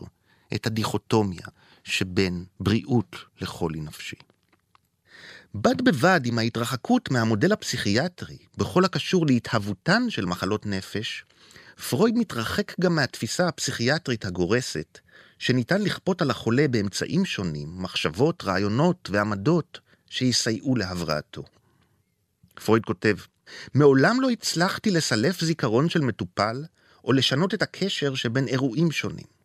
את 0.54 0.66
הדיכוטומיה 0.66 1.46
שבין 1.84 2.44
בריאות 2.60 3.16
לחולי 3.40 3.80
נפשי. 3.80 4.16
בד 5.54 5.82
בבד 5.82 6.20
עם 6.24 6.38
ההתרחקות 6.38 7.10
מהמודל 7.10 7.52
הפסיכיאטרי 7.52 8.38
בכל 8.56 8.84
הקשור 8.84 9.26
להתהוותן 9.26 10.10
של 10.10 10.26
מחלות 10.26 10.66
נפש, 10.66 11.24
פרויד 11.88 12.14
מתרחק 12.18 12.80
גם 12.80 12.94
מהתפיסה 12.94 13.48
הפסיכיאטרית 13.48 14.24
הגורסת, 14.24 14.98
שניתן 15.38 15.82
לכפות 15.82 16.22
על 16.22 16.30
החולה 16.30 16.68
באמצעים 16.68 17.24
שונים, 17.24 17.68
מחשבות, 17.82 18.44
רעיונות 18.44 19.10
ועמדות 19.12 19.80
שיסייעו 20.10 20.76
להבראתו. 20.76 21.42
פרויד 22.64 22.84
כותב, 22.84 23.16
מעולם 23.74 24.20
לא 24.20 24.30
הצלחתי 24.30 24.90
לסלף 24.90 25.40
זיכרון 25.40 25.88
של 25.88 26.00
מטופל, 26.00 26.64
או 27.04 27.12
לשנות 27.12 27.54
את 27.54 27.62
הקשר 27.62 28.14
שבין 28.14 28.48
אירועים 28.48 28.90
שונים. 28.90 29.39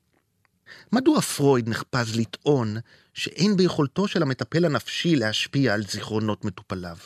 מדוע 0.92 1.22
פרויד 1.22 1.70
נחפז 1.70 2.16
לטעון 2.16 2.78
שאין 3.14 3.58
ביכולתו 3.58 4.08
של 4.08 4.22
המטפל 4.22 4.66
הנפשי 4.66 5.16
להשפיע 5.16 5.74
על 5.74 5.84
זיכרונות 5.84 6.46
מטופליו? 6.46 6.98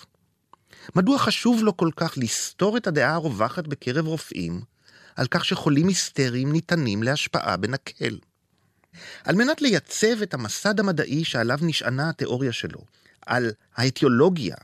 מדוע 0.95 1.17
חשוב 1.17 1.63
לו 1.63 1.77
כל 1.77 1.89
כך 1.95 2.13
לסתור 2.17 2.77
את 2.77 2.87
הדעה 2.87 3.13
הרווחת 3.13 3.67
בקרב 3.67 4.07
רופאים 4.07 4.61
על 5.15 5.27
כך 5.27 5.45
שחולים 5.45 5.87
היסטריים 5.87 6.51
ניתנים 6.51 7.03
להשפעה 7.03 7.57
בנקל? 7.57 8.17
על 9.23 9.35
מנת 9.35 9.61
לייצב 9.61 10.21
את 10.23 10.33
המסד 10.33 10.79
המדעי 10.79 11.23
שעליו 11.23 11.59
נשענה 11.61 12.09
התיאוריה 12.09 12.51
שלו, 12.51 12.79
על 13.25 13.51
האטיולוגיה, 13.75 14.55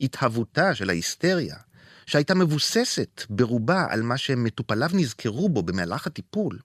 התהוותה 0.00 0.74
של 0.74 0.90
ההיסטריה, 0.90 1.56
שהייתה 2.06 2.34
מבוססת 2.34 3.22
ברובה 3.30 3.86
על 3.90 4.02
מה 4.02 4.16
שמטופליו 4.16 4.90
נזכרו 4.94 5.48
בו 5.48 5.62
במהלך 5.62 6.06
הטיפול, 6.06 6.58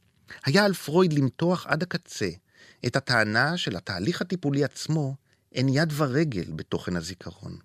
היה 0.46 0.66
על 0.66 0.74
פרויד 0.74 1.14
למתוח 1.14 1.66
עד 1.68 1.84
הקצה 1.84 2.30
את 2.86 2.96
הטענה 2.96 3.58
של 3.58 3.76
התהליך 3.76 4.22
הטיפולי 4.22 4.64
עצמו 4.64 5.16
אין 5.52 5.70
יד 5.70 5.94
ורגל 5.96 6.52
בתוכן 6.56 6.96
הזיכרון. 6.96 7.58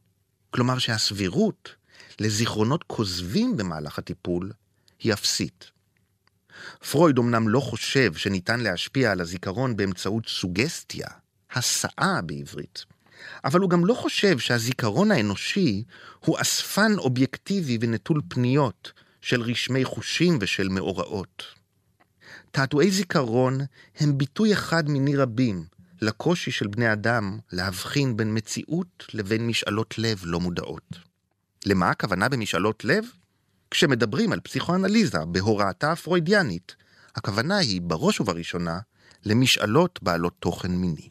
כלומר 0.50 0.78
שהסבירות 0.78 1.74
לזיכרונות 2.20 2.84
כוזבים 2.84 3.56
במהלך 3.56 3.98
הטיפול 3.98 4.52
היא 4.98 5.12
אפסית. 5.12 5.70
פרויד 6.90 7.18
אמנם 7.18 7.48
לא 7.48 7.60
חושב 7.60 8.14
שניתן 8.14 8.60
להשפיע 8.60 9.12
על 9.12 9.20
הזיכרון 9.20 9.76
באמצעות 9.76 10.28
סוגסטיה, 10.28 11.06
הסעה 11.52 12.22
בעברית, 12.22 12.84
אבל 13.44 13.60
הוא 13.60 13.70
גם 13.70 13.84
לא 13.84 13.94
חושב 13.94 14.38
שהזיכרון 14.38 15.10
האנושי 15.10 15.84
הוא 16.20 16.40
אספן 16.40 16.92
אובייקטיבי 16.98 17.78
ונטול 17.80 18.20
פניות 18.28 18.92
של 19.20 19.42
רשמי 19.42 19.84
חושים 19.84 20.38
ושל 20.40 20.68
מאורעות. 20.68 21.61
תעתועי 22.52 22.90
זיכרון 22.90 23.58
הם 24.00 24.18
ביטוי 24.18 24.52
אחד 24.52 24.88
מיני 24.88 25.16
רבים 25.16 25.64
לקושי 26.00 26.50
של 26.50 26.66
בני 26.66 26.92
אדם 26.92 27.38
להבחין 27.52 28.16
בין 28.16 28.36
מציאות 28.36 29.06
לבין 29.14 29.46
משאלות 29.46 29.98
לב 29.98 30.20
לא 30.24 30.40
מודעות. 30.40 30.98
למה 31.66 31.90
הכוונה 31.90 32.28
במשאלות 32.28 32.84
לב? 32.84 33.04
כשמדברים 33.70 34.32
על 34.32 34.40
פסיכואנליזה 34.40 35.24
בהוראתה 35.24 35.92
הפרוידיאנית, 35.92 36.76
הכוונה 37.16 37.56
היא 37.58 37.80
בראש 37.84 38.20
ובראשונה 38.20 38.78
למשאלות 39.24 39.98
בעלות 40.02 40.34
תוכן 40.38 40.70
מיני. 40.70 41.08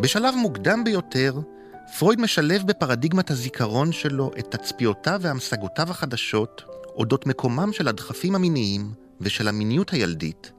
בשלב 0.00 0.34
מוקדם 0.34 0.84
ביותר, 0.84 1.40
פרויד 1.98 2.20
משלב 2.20 2.62
בפרדיגמת 2.66 3.30
הזיכרון 3.30 3.92
שלו 3.92 4.30
את 4.38 4.44
תצפיותיו 4.50 5.18
והמשגותיו 5.22 5.90
החדשות 5.90 6.67
אודות 6.98 7.26
מקומם 7.26 7.72
של 7.72 7.88
הדחפים 7.88 8.34
המיניים 8.34 8.92
ושל 9.20 9.48
המיניות 9.48 9.90
הילדית 9.90 10.52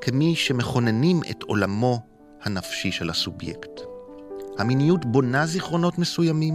כמי 0.00 0.36
שמכוננים 0.36 1.20
את 1.30 1.42
עולמו 1.42 2.00
הנפשי 2.42 2.92
של 2.92 3.10
הסובייקט. 3.10 3.80
המיניות 4.58 5.04
בונה 5.04 5.46
זיכרונות 5.46 5.98
מסוימים 5.98 6.54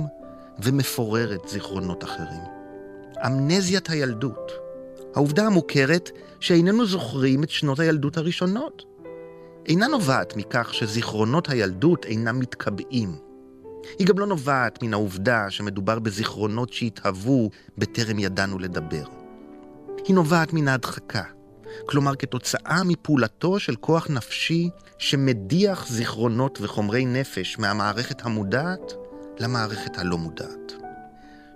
ומפוררת 0.64 1.48
זיכרונות 1.48 2.04
אחרים. 2.04 2.42
אמנזיית 3.26 3.90
הילדות, 3.90 4.52
העובדה 5.16 5.46
המוכרת 5.46 6.10
שאיננו 6.40 6.86
זוכרים 6.86 7.44
את 7.44 7.50
שנות 7.50 7.80
הילדות 7.80 8.18
הראשונות, 8.18 8.84
אינה 9.66 9.88
נובעת 9.88 10.38
מכך 10.38 10.74
שזיכרונות 10.74 11.50
הילדות 11.50 12.06
אינם 12.06 12.40
מתקבעים. 12.40 13.16
היא 14.00 14.08
גם 14.08 14.20
לא 14.20 14.28
נובעת 14.28 14.84
מן 14.84 14.94
העובדה 14.94 15.50
שמדובר 15.50 16.00
בזיכרונות 16.00 16.74
שהתהוו 16.74 17.50
בטרם 17.78 18.20
ידענו 18.20 18.60
לדבר. 18.60 19.25
היא 20.08 20.16
נובעת 20.16 20.54
מן 20.54 20.68
ההדחקה, 20.68 21.24
כלומר 21.86 22.16
כתוצאה 22.16 22.84
מפעולתו 22.86 23.60
של 23.60 23.76
כוח 23.76 24.08
נפשי 24.10 24.70
שמדיח 24.98 25.88
זיכרונות 25.88 26.60
וחומרי 26.62 27.06
נפש 27.06 27.60
מהמערכת 27.60 28.26
המודעת 28.26 28.94
למערכת 29.40 29.98
הלא 29.98 30.18
מודעת. 30.18 30.74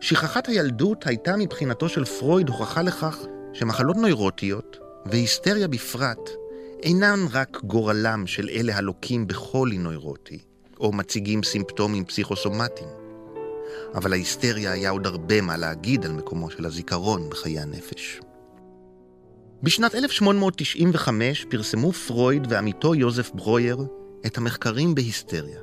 שכחת 0.02 0.48
הילדות 0.48 1.08
הייתה 1.08 1.38
מבחינתו 1.38 1.90
של 1.90 2.06
פרויד 2.06 2.50
הוכחה 2.50 2.82
לכך 2.82 3.18
שמחלות 3.54 3.98
נוירוטיות, 3.98 4.78
והיסטריה 5.06 5.68
בפרט, 5.68 6.30
אינן 6.84 7.20
רק 7.32 7.58
גורלם 7.64 8.28
של 8.28 8.50
אלה 8.50 8.78
הלוקים 8.78 9.28
בחולי 9.28 9.78
נוירוטי, 9.78 10.40
או 10.80 10.92
מציגים 10.92 11.44
סימפטומים 11.44 12.06
פסיכוסומטיים. 12.06 12.90
אבל 13.96 14.14
ההיסטריה 14.14 14.72
היה 14.72 14.90
עוד 14.90 15.08
הרבה 15.08 15.42
מה 15.42 15.58
להגיד 15.58 16.06
על 16.06 16.12
מקומו 16.12 16.50
של 16.50 16.66
הזיכרון 16.66 17.30
בחיי 17.30 17.60
הנפש. 17.60 18.20
בשנת 19.64 19.96
1895 19.96 21.46
פרסמו 21.50 21.92
פרויד 21.92 22.52
ועמיתו 22.52 22.96
יוזף 22.96 23.32
ברויר 23.34 23.78
את 24.26 24.38
המחקרים 24.38 24.96
בהיסטריה. 24.96 25.60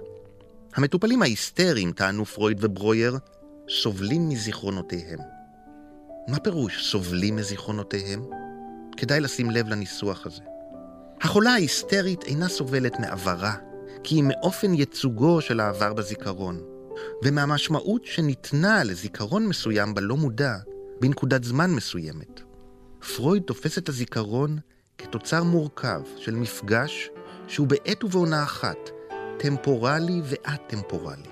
המטופלים 0.74 1.22
ההיסטריים, 1.22 1.92
טענו 1.92 2.24
פרויד 2.24 2.64
וברויר, 2.64 3.16
סובלים 3.68 4.28
מזיכרונותיהם. 4.28 5.18
מה 6.28 6.38
פירוש 6.38 6.90
סובלים 6.90 7.36
מזיכרונותיהם? 7.36 8.24
כדאי 8.96 9.20
לשים 9.20 9.50
לב 9.50 9.68
לניסוח 9.68 10.26
הזה. 10.26 10.42
החולה 11.20 11.50
ההיסטרית 11.50 12.24
אינה 12.24 12.48
סובלת 12.48 13.00
מעברה, 13.00 13.54
כי 14.04 14.14
היא 14.14 14.24
מאופן 14.26 14.74
ייצוגו 14.74 15.40
של 15.40 15.60
העבר 15.60 15.92
בזיכרון, 15.92 16.60
ומהמשמעות 17.24 18.04
שניתנה 18.04 18.84
לזיכרון 18.84 19.46
מסוים 19.46 19.94
בלא 19.94 20.16
מודע 20.16 20.54
בנקודת 21.00 21.44
זמן 21.44 21.70
מסוימת. 21.70 22.45
פרויד 23.14 23.42
תופס 23.42 23.78
את 23.78 23.88
הזיכרון 23.88 24.58
כתוצר 24.98 25.42
מורכב 25.42 26.00
של 26.16 26.34
מפגש 26.34 27.08
שהוא 27.48 27.66
בעת 27.66 28.04
ובעונה 28.04 28.42
אחת, 28.42 28.90
טמפורלי 29.38 30.20
ואת-טמפורלי, 30.24 31.28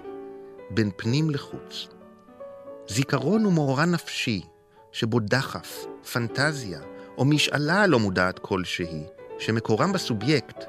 בין 0.70 0.90
פנים 0.96 1.30
לחוץ. 1.30 1.88
זיכרון 2.88 3.44
הוא 3.44 3.52
מאורע 3.52 3.84
נפשי, 3.84 4.42
שבו 4.92 5.20
דחף, 5.20 5.84
פנטזיה 6.12 6.80
או 7.18 7.24
משאלה 7.24 7.86
לא 7.86 7.98
מודעת 7.98 8.38
כלשהי, 8.38 9.02
שמקורם 9.38 9.92
בסובייקט, 9.92 10.64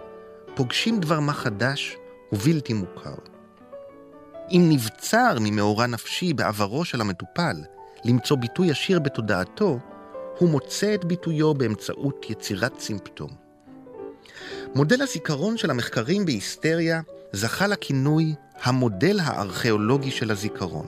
פוגשים 0.55 0.99
דבר 0.99 1.19
מה 1.19 1.33
חדש 1.33 1.97
ובלתי 2.31 2.73
מוכר. 2.73 3.15
אם 4.51 4.65
נבצר 4.69 5.37
ממאורע 5.41 5.87
נפשי 5.87 6.33
בעברו 6.33 6.85
של 6.85 7.01
המטופל 7.01 7.55
למצוא 8.05 8.37
ביטוי 8.37 8.67
ישיר 8.67 8.99
בתודעתו, 8.99 9.79
הוא 10.37 10.49
מוצא 10.49 10.95
את 10.95 11.05
ביטויו 11.05 11.53
באמצעות 11.53 12.25
יצירת 12.29 12.79
סימפטום. 12.79 13.29
מודל 14.75 15.01
הזיכרון 15.01 15.57
של 15.57 15.69
המחקרים 15.69 16.25
בהיסטריה 16.25 17.01
זכה 17.31 17.67
לכינוי 17.67 18.33
המודל 18.63 19.19
הארכיאולוגי 19.23 20.11
של 20.11 20.31
הזיכרון, 20.31 20.85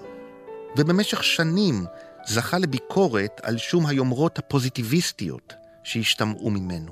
ובמשך 0.78 1.24
שנים 1.24 1.86
זכה 2.28 2.58
לביקורת 2.58 3.42
על 3.44 3.58
שום 3.58 3.86
היומרות 3.86 4.40
הפוזיטיביסטיות 4.40 5.54
שהשתמעו 5.84 6.50
ממנו. 6.50 6.92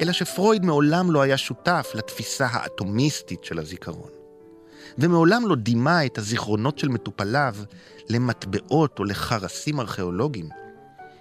אלא 0.00 0.12
שפרויד 0.12 0.64
מעולם 0.64 1.10
לא 1.10 1.22
היה 1.22 1.36
שותף 1.36 1.92
לתפיסה 1.94 2.46
האטומיסטית 2.46 3.44
של 3.44 3.58
הזיכרון. 3.58 4.10
ומעולם 4.98 5.48
לא 5.48 5.56
דימה 5.56 6.06
את 6.06 6.18
הזיכרונות 6.18 6.78
של 6.78 6.88
מטופליו 6.88 7.54
למטבעות 8.08 8.98
או 8.98 9.04
לחרסים 9.04 9.80
ארכיאולוגיים. 9.80 10.63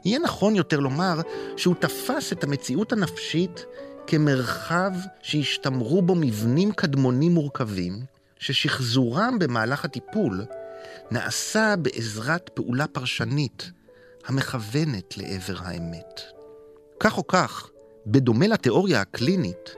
יהיה 0.05 0.19
נכון 0.19 0.55
יותר 0.55 0.79
לומר 0.79 1.21
שהוא 1.57 1.75
תפס 1.79 2.33
את 2.33 2.43
המציאות 2.43 2.91
הנפשית 2.91 3.65
כמרחב 4.07 4.91
שהשתמרו 5.21 6.01
בו 6.01 6.15
מבנים 6.15 6.71
קדמונים 6.71 7.31
מורכבים, 7.31 8.05
ששחזורם 8.39 9.39
במהלך 9.39 9.85
הטיפול 9.85 10.45
נעשה 11.11 11.75
בעזרת 11.75 12.49
פעולה 12.49 12.87
פרשנית 12.87 13.71
המכוונת 14.25 15.17
לעבר 15.17 15.55
האמת. 15.57 16.21
כך 16.99 17.17
או 17.17 17.27
כך, 17.27 17.69
בדומה 18.07 18.47
לתיאוריה 18.47 19.01
הקלינית, 19.01 19.75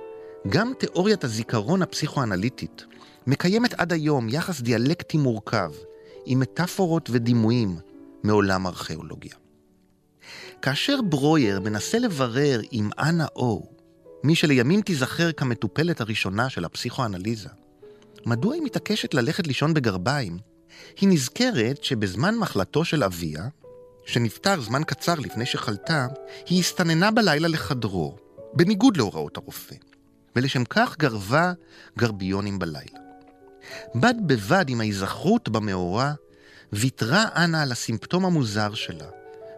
גם 0.49 0.73
תיאוריית 0.79 1.23
הזיכרון 1.23 1.81
הפסיכואנליטית 1.81 2.85
מקיימת 3.27 3.73
עד 3.73 3.93
היום 3.93 4.29
יחס 4.29 4.61
דיאלקטי 4.61 5.17
מורכב 5.17 5.71
עם 6.25 6.39
מטאפורות 6.39 7.09
ודימויים 7.11 7.77
מעולם 8.23 8.67
ארכיאולוגיה. 8.67 9.44
כאשר 10.61 11.01
ברויר 11.01 11.59
מנסה 11.59 11.99
לברר 11.99 12.61
עם 12.71 12.89
אנה 12.99 13.25
או, 13.35 13.69
מי 14.23 14.35
שלימים 14.35 14.81
תיזכר 14.81 15.31
כמטופלת 15.31 16.01
הראשונה 16.01 16.49
של 16.49 16.65
הפסיכואנליזה, 16.65 17.49
מדוע 18.25 18.53
היא 18.53 18.63
מתעקשת 18.63 19.13
ללכת 19.13 19.47
לישון 19.47 19.73
בגרביים, 19.73 20.37
היא 21.01 21.09
נזכרת 21.09 21.83
שבזמן 21.83 22.35
מחלתו 22.35 22.85
של 22.85 23.03
אביה, 23.03 23.47
שנפטר 24.05 24.61
זמן 24.61 24.83
קצר 24.83 25.15
לפני 25.15 25.45
שחלתה, 25.45 26.07
היא 26.49 26.59
הסתננה 26.59 27.11
בלילה 27.11 27.47
לחדרו, 27.47 28.15
בניגוד 28.53 28.97
להוראות 28.97 29.37
הרופא. 29.37 29.75
ולשם 30.35 30.63
כך 30.63 30.97
גרבה 30.97 31.53
גרביונים 31.97 32.59
בלילה. 32.59 32.99
בד 33.95 34.13
בבד 34.25 34.65
עם 34.67 34.79
ההיזכרות 34.81 35.49
במאורע, 35.49 36.13
ויתרה 36.73 37.25
אנה 37.35 37.61
על 37.61 37.71
הסימפטום 37.71 38.25
המוזר 38.25 38.73
שלה, 38.73 39.07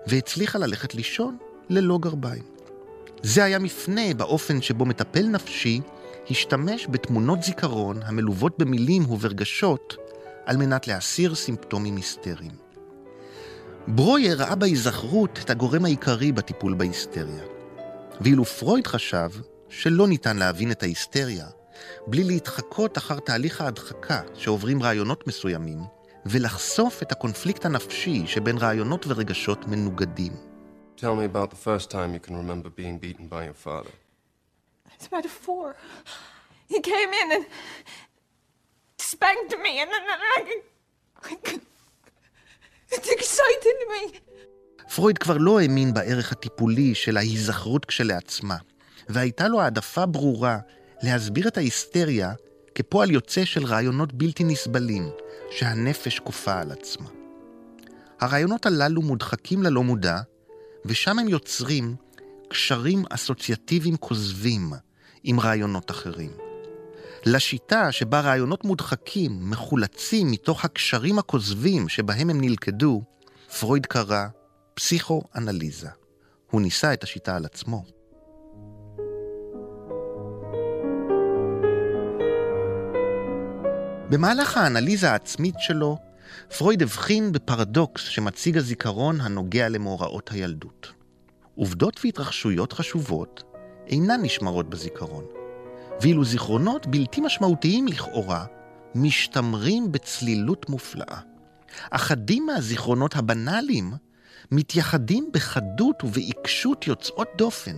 והצליחה 0.08 0.58
ללכת 0.58 0.96
לישון 0.96 1.38
ללא 1.70 1.98
גרביים. 2.02 2.44
זה 3.24 3.44
היה 3.44 3.60
מפנה 3.60 4.14
באופן 4.18 4.62
שבו 4.62 4.86
מטפל 4.86 5.28
נפשי 5.28 5.82
השתמש 6.32 6.88
בתמונות 6.90 7.44
זיכרון 7.44 8.00
המלוות 8.04 8.58
במילים 8.58 9.12
וברגשות 9.12 9.96
על 10.46 10.58
מנת 10.58 10.88
להסיר 10.88 11.36
סימפטומים 11.36 11.96
היסטריים. 11.96 12.52
ברויר 13.88 14.42
ראה 14.42 14.56
בהיזכרות 14.56 15.40
את 15.44 15.50
הגורם 15.50 15.86
העיקרי 15.86 16.32
בטיפול 16.32 16.74
בהיסטריה. 16.74 17.44
ואילו 18.22 18.46
פרויד 18.46 18.88
חשב 18.88 19.30
שלא 19.70 20.08
ניתן 20.08 20.38
להבין 20.38 20.72
את 20.72 20.84
ההיסטריה 20.84 21.48
בלי 22.08 22.24
להתחקות 22.24 22.98
אחר 22.98 23.20
תהליך 23.20 23.62
ההדחקה 23.62 24.22
שעוברים 24.34 24.84
רעיונות 24.84 25.28
מסוימים, 25.28 25.80
ולחשוף 26.30 27.02
את 27.02 27.12
הקונפליקט 27.12 27.66
הנפשי 27.66 28.28
שבין 28.28 28.58
רעיונות 28.58 29.06
ורגשות 29.08 29.68
מנוגדים. 29.68 30.34
Tell 30.98 31.16
me 31.16 31.26
about 31.26 31.50
the 31.52 31.68
first 31.68 31.92
time 31.92 32.14
you 32.16 32.20
can 32.28 32.36
remember 32.36 32.70
being 32.70 32.98
beaten 32.98 33.28
by 33.28 33.44
your 33.50 33.58
father. 33.66 33.94
It's 34.96 35.08
about 35.12 35.26
a 35.26 35.34
four. 35.46 35.76
He 36.74 36.80
came 36.82 37.12
in 37.22 37.28
and 37.36 37.46
spanked 39.12 39.54
me, 39.66 39.74
and 39.82 39.90
then 39.94 40.04
I... 40.36 40.40
It 42.96 43.06
excited 43.18 43.78
me. 43.92 44.20
פרויד 44.96 45.18
כבר 45.18 45.38
לא 45.38 45.60
האמין 45.60 45.94
בערך 45.94 46.32
הטיפולי 46.32 46.96
של 46.96 47.18
ההיזכרות 47.18 47.86
כשלעצמה, 47.86 48.56
והייתה 49.10 49.48
לו 49.48 49.62
העדפה 49.62 50.06
ברורה 50.06 50.58
להסביר 51.02 51.48
את 51.48 51.58
ההיסטריה 51.58 52.32
כפועל 52.78 53.12
יוצא 53.12 53.46
של 53.46 53.66
רעיונות 53.66 54.14
בלתי 54.14 54.44
נסבלים, 54.44 55.10
שהנפש 55.52 56.20
כופה 56.20 56.60
על 56.60 56.72
עצמה. 56.72 57.10
הרעיונות 58.20 58.66
הללו 58.66 59.02
מודחקים 59.02 59.64
ללא 59.64 59.84
מודע, 59.84 60.18
ושם 60.86 61.20
הם 61.20 61.28
יוצרים 61.28 61.96
קשרים 62.50 63.04
אסוציאטיביים 63.10 63.98
כוזבים 63.98 64.74
עם 65.24 65.40
רעיונות 65.40 65.92
אחרים. 65.92 66.32
לשיטה 67.26 67.92
שבה 67.92 68.20
רעיונות 68.20 68.66
מודחקים 68.66 69.50
מחולצים 69.50 70.32
מתוך 70.32 70.66
הקשרים 70.66 71.20
הכוזבים 71.20 71.90
שבהם 71.90 72.30
הם 72.30 72.42
נלכדו, 72.42 73.02
פרויד 73.60 73.86
קרא 73.86 74.26
פסיכואנליזה. 74.74 75.90
הוא 76.52 76.62
ניסה 76.62 76.94
את 76.94 77.04
השיטה 77.04 77.36
על 77.36 77.46
עצמו. 77.46 77.97
במהלך 84.10 84.58
האנליזה 84.58 85.12
העצמית 85.12 85.56
שלו, 85.60 85.98
פרויד 86.58 86.82
הבחין 86.82 87.32
בפרדוקס 87.32 88.02
שמציג 88.02 88.58
הזיכרון 88.58 89.22
הנוגע 89.22 89.70
למאורעות 89.70 90.32
הילדות. 90.32 90.92
עובדות 91.56 92.00
והתרחשויות 92.04 92.74
חשובות 92.74 93.44
אינן 93.88 94.22
נשמרות 94.22 94.70
בזיכרון, 94.70 95.26
ואילו 96.02 96.26
זיכרונות 96.26 96.88
בלתי 96.88 97.22
משמעותיים 97.22 97.88
לכאורה 97.88 98.46
משתמרים 98.96 99.92
בצלילות 99.92 100.70
מופלאה. 100.70 101.20
אחדים 101.92 102.46
מהזיכרונות 102.46 103.16
הבנאליים 103.16 103.92
מתייחדים 104.52 105.30
בחדות 105.34 106.04
ובעיקשות 106.04 106.88
יוצאות 106.88 107.28
דופן, 107.38 107.76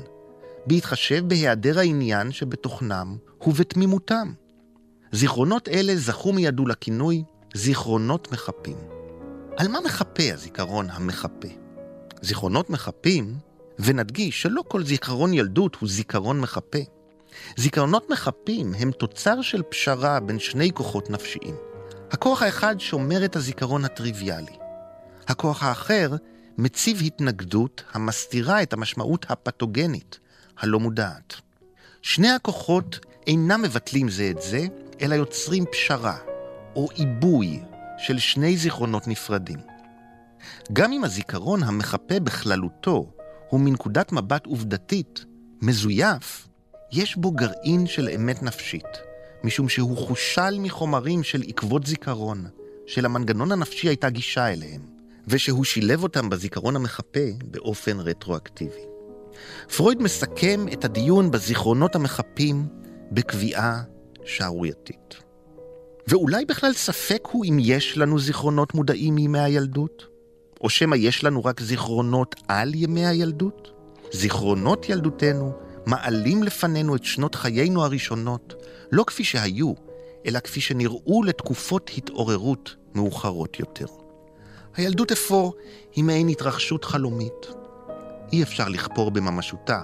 בהתחשב 0.66 1.28
בהיעדר 1.28 1.80
העניין 1.80 2.32
שבתוכנם 2.32 3.18
ובתמימותם. 3.48 4.34
זיכרונות 5.12 5.68
אלה 5.68 5.96
זכו 5.96 6.34
מידו 6.34 6.66
לכינוי 6.66 7.24
זיכרונות 7.54 8.32
מחפים. 8.32 8.78
על 9.58 9.68
מה 9.68 9.80
מחפה 9.86 10.24
הזיכרון 10.34 10.90
המחפה? 10.90 11.48
זיכרונות 12.22 12.70
מחפים, 12.70 13.36
ונדגיש 13.80 14.42
שלא 14.42 14.64
כל 14.68 14.84
זיכרון 14.84 15.34
ילדות 15.34 15.76
הוא 15.76 15.90
זיכרון 15.90 16.40
מחפה. 16.40 16.80
זיכרונות 17.58 18.10
מחפים 18.10 18.74
הם 18.80 18.92
תוצר 18.92 19.42
של 19.42 19.64
פשרה 19.70 20.20
בין 20.20 20.40
שני 20.40 20.72
כוחות 20.74 21.10
נפשיים. 21.10 21.56
הכוח 22.12 22.42
האחד 22.42 22.80
שומר 22.80 23.26
את 23.26 23.36
הזיכרון 23.36 23.86
הטריוויאלי. 23.86 24.58
הכוח 25.28 25.64
האחר 25.64 26.16
מציב 26.58 27.02
התנגדות 27.06 27.84
המסתירה 27.94 28.64
את 28.64 28.74
המשמעות 28.74 29.26
הפתוגנית, 29.30 30.20
הלא 30.58 30.80
מודעת. 30.80 31.36
שני 32.02 32.30
הכוחות 32.30 33.00
אינם 33.28 33.62
מבטלים 33.62 34.10
זה 34.10 34.32
את 34.32 34.42
זה, 34.42 34.66
אלא 35.02 35.16
יוצרים 35.16 35.66
פשרה, 35.72 36.18
או 36.76 36.88
עיבוי, 36.94 37.60
של 37.98 38.20
שני 38.20 38.58
זיכרונות 38.58 39.08
נפרדים. 39.08 39.60
גם 40.74 40.92
אם 40.92 41.04
הזיכרון 41.04 41.64
המחפה 41.64 42.20
בכללותו 42.20 43.12
הוא 43.50 43.60
מנקודת 43.60 44.12
מבט 44.12 44.46
עובדתית, 44.46 45.26
מזויף, 45.62 46.48
יש 46.92 47.16
בו 47.16 47.32
גרעין 47.32 47.88
של 47.88 48.10
אמת 48.10 48.44
נפשית, 48.44 48.88
משום 49.44 49.70
שהוא 49.70 49.98
חושל 49.98 50.60
מחומרים 50.60 51.24
של 51.24 51.44
עקבות 51.48 51.86
זיכרון, 51.86 52.46
שלמנגנון 52.88 53.52
הנפשי 53.52 53.88
הייתה 53.88 54.10
גישה 54.10 54.48
אליהם, 54.48 54.82
ושהוא 55.28 55.66
שילב 55.66 56.04
אותם 56.04 56.30
בזיכרון 56.30 56.76
המחפה 56.76 57.30
באופן 57.44 58.00
רטרואקטיבי. 58.00 58.82
פרויד 59.78 60.02
מסכם 60.02 60.66
את 60.74 60.86
הדיון 60.86 61.32
בזיכרונות 61.32 61.96
המחפים 61.96 62.68
בקביעה 63.12 63.82
שערורייתית. 64.30 65.16
ואולי 66.08 66.46
בכלל 66.46 66.74
ספק 66.74 67.28
הוא 67.32 67.46
אם 67.46 67.58
יש 67.62 67.98
לנו 67.98 68.20
זיכרונות 68.20 68.74
מודעים 68.74 69.16
מימי 69.16 69.40
הילדות? 69.40 70.06
או 70.62 70.70
שמא 70.70 70.96
יש 70.96 71.24
לנו 71.24 71.46
רק 71.46 71.62
זיכרונות 71.62 72.36
על 72.48 72.76
ימי 72.76 73.06
הילדות? 73.06 73.72
זיכרונות 74.12 74.90
ילדותנו 74.90 75.54
מעלים 75.86 76.44
לפנינו 76.44 76.96
את 76.96 77.04
שנות 77.04 77.36
חיינו 77.36 77.84
הראשונות, 77.84 78.54
לא 78.92 79.04
כפי 79.04 79.24
שהיו, 79.24 79.74
אלא 80.26 80.40
כפי 80.40 80.62
שנראו 80.62 81.24
לתקופות 81.24 81.92
התעוררות 81.98 82.76
מאוחרות 82.96 83.60
יותר. 83.60 83.86
הילדות 84.76 85.12
אפוא 85.12 85.52
היא 85.96 86.04
מעין 86.04 86.28
התרחשות 86.28 86.86
חלומית. 86.86 87.48
אי 88.32 88.44
אפשר 88.44 88.70
לכפור 88.70 89.12
בממשותה, 89.12 89.82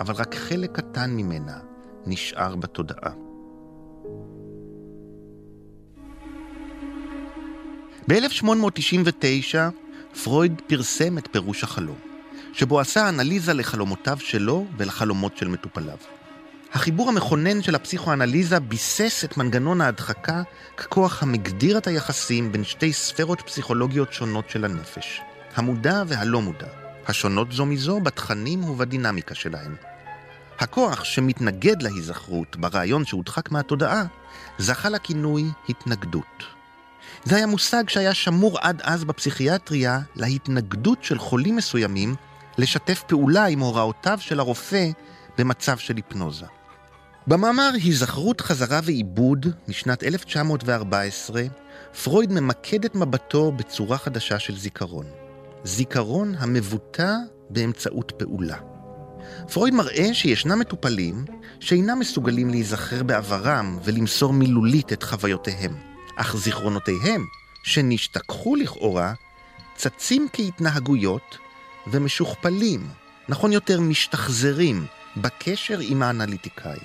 אבל 0.00 0.14
רק 0.14 0.34
חלק 0.34 0.72
קטן 0.72 1.10
ממנה 1.10 1.58
נשאר 2.06 2.56
בתודעה. 2.56 3.27
ב-1899 8.08 9.56
פרויד 10.24 10.62
פרסם 10.66 11.18
את 11.18 11.28
פירוש 11.32 11.64
החלום, 11.64 11.98
שבו 12.52 12.80
עשה 12.80 13.08
אנליזה 13.08 13.54
לחלומותיו 13.54 14.18
שלו 14.20 14.66
ולחלומות 14.76 15.36
של 15.36 15.48
מטופליו. 15.48 15.96
החיבור 16.72 17.08
המכונן 17.08 17.62
של 17.62 17.74
הפסיכואנליזה 17.74 18.60
ביסס 18.60 19.24
את 19.24 19.36
מנגנון 19.36 19.80
ההדחקה 19.80 20.42
ככוח 20.76 21.22
המגדיר 21.22 21.78
את 21.78 21.86
היחסים 21.86 22.52
בין 22.52 22.64
שתי 22.64 22.92
ספרות 22.92 23.40
פסיכולוגיות 23.40 24.12
שונות 24.12 24.50
של 24.50 24.64
הנפש, 24.64 25.20
המודע 25.56 26.02
והלא 26.06 26.42
מודע, 26.42 26.68
השונות 27.06 27.52
זו 27.52 27.66
מזו 27.66 28.00
בתכנים 28.00 28.64
ובדינמיקה 28.64 29.34
שלהן. 29.34 29.74
הכוח 30.58 31.04
שמתנגד 31.04 31.82
להיזכרות 31.82 32.56
ברעיון 32.56 33.04
שהודחק 33.04 33.50
מהתודעה, 33.50 34.04
זכה 34.58 34.88
לכינוי 34.88 35.44
התנגדות. 35.68 36.57
זה 37.28 37.36
היה 37.36 37.46
מושג 37.46 37.88
שהיה 37.88 38.14
שמור 38.14 38.58
עד 38.60 38.80
אז 38.84 39.04
בפסיכיאטריה 39.04 40.00
להתנגדות 40.16 41.04
של 41.04 41.18
חולים 41.18 41.56
מסוימים 41.56 42.14
לשתף 42.58 43.02
פעולה 43.06 43.44
עם 43.44 43.60
הוראותיו 43.60 44.18
של 44.20 44.40
הרופא 44.40 44.90
במצב 45.38 45.78
של 45.78 45.96
היפנוזה. 45.96 46.46
במאמר 47.26 47.70
היזכרות 47.74 48.40
חזרה 48.40 48.80
ועיבוד 48.84 49.46
משנת 49.68 50.04
1914, 50.04 51.42
פרויד 52.04 52.32
ממקד 52.32 52.84
את 52.84 52.94
מבטו 52.94 53.52
בצורה 53.52 53.98
חדשה 53.98 54.38
של 54.38 54.58
זיכרון. 54.58 55.06
זיכרון 55.64 56.34
המבוטא 56.38 57.14
באמצעות 57.50 58.12
פעולה. 58.18 58.56
פרויד 59.52 59.74
מראה 59.74 60.14
שישנם 60.14 60.58
מטופלים 60.58 61.24
שאינם 61.60 61.98
מסוגלים 61.98 62.50
להיזכר 62.50 63.02
בעברם 63.02 63.78
ולמסור 63.84 64.32
מילולית 64.32 64.92
את 64.92 65.02
חוויותיהם, 65.02 65.87
אך 66.20 66.36
זיכרונותיהם, 66.36 67.26
שנשתכחו 67.62 68.56
לכאורה, 68.56 69.14
צצים 69.76 70.28
כהתנהגויות 70.32 71.38
ומשוכפלים, 71.86 72.88
נכון 73.28 73.52
יותר 73.52 73.80
משתחזרים, 73.80 74.86
בקשר 75.16 75.78
עם 75.80 76.02
האנליטיקאי. 76.02 76.78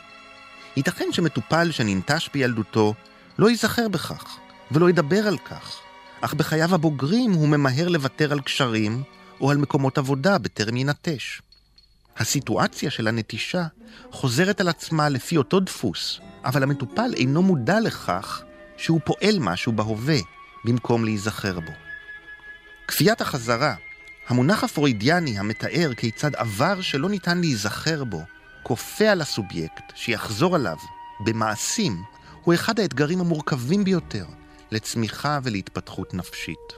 ייתכן 0.77 1.07
שמטופל 1.11 1.71
שננטש 1.71 2.29
בילדותו 2.33 2.93
לא 3.37 3.49
ייזכר 3.49 3.87
בכך, 3.87 4.37
ולא 4.71 4.89
ידבר 4.89 5.27
על 5.27 5.37
כך, 5.37 5.79
אך 6.21 6.33
בחייו 6.33 6.75
הבוגרים 6.75 7.31
הוא 7.31 7.47
ממהר 7.47 7.87
לוותר 7.87 8.31
על 8.31 8.41
קשרים 8.41 9.03
או 9.41 9.51
על 9.51 9.57
מקומות 9.57 9.97
עבודה 9.97 10.37
בטרם 10.37 10.77
ינטש. 10.77 11.41
הסיטואציה 12.17 12.91
של 12.91 13.07
הנטישה 13.07 13.63
חוזרת 14.11 14.61
על 14.61 14.67
עצמה 14.67 15.09
לפי 15.09 15.37
אותו 15.37 15.59
דפוס, 15.59 16.19
אבל 16.45 16.63
המטופל 16.63 17.13
אינו 17.13 17.41
מודע 17.41 17.79
לכך 17.79 18.43
שהוא 18.83 18.99
פועל 19.05 19.39
משהו 19.39 19.71
בהווה 19.71 20.17
במקום 20.65 21.05
להיזכר 21.05 21.59
בו. 21.59 21.71
כפיית 22.87 23.21
החזרה, 23.21 23.75
המונח 24.27 24.63
הפרוידיאני 24.63 25.39
המתאר 25.39 25.93
כיצד 25.97 26.35
עבר 26.35 26.81
שלא 26.81 27.09
ניתן 27.09 27.37
להיזכר 27.37 28.03
בו, 28.03 28.21
כופה 28.63 29.05
על 29.05 29.21
הסובייקט 29.21 29.83
שיחזור 29.95 30.55
עליו 30.55 30.77
במעשים, 31.25 32.03
הוא 32.43 32.53
אחד 32.53 32.79
האתגרים 32.79 33.19
המורכבים 33.19 33.83
ביותר 33.83 34.25
לצמיחה 34.71 35.39
ולהתפתחות 35.43 36.13
נפשית. 36.13 36.73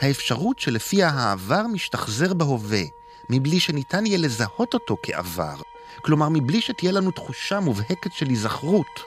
האפשרות 0.00 0.58
שלפיה 0.58 1.08
העבר 1.08 1.66
משתחזר 1.66 2.34
בהווה, 2.34 2.82
מבלי 3.30 3.60
שניתן 3.60 4.06
יהיה 4.06 4.18
לזהות 4.18 4.74
אותו 4.74 4.96
כעבר, 5.02 5.56
כלומר 6.04 6.28
מבלי 6.28 6.60
שתהיה 6.60 6.92
לנו 6.92 7.10
תחושה 7.10 7.60
מובהקת 7.60 8.12
של 8.12 8.28
היזכרות, 8.28 9.00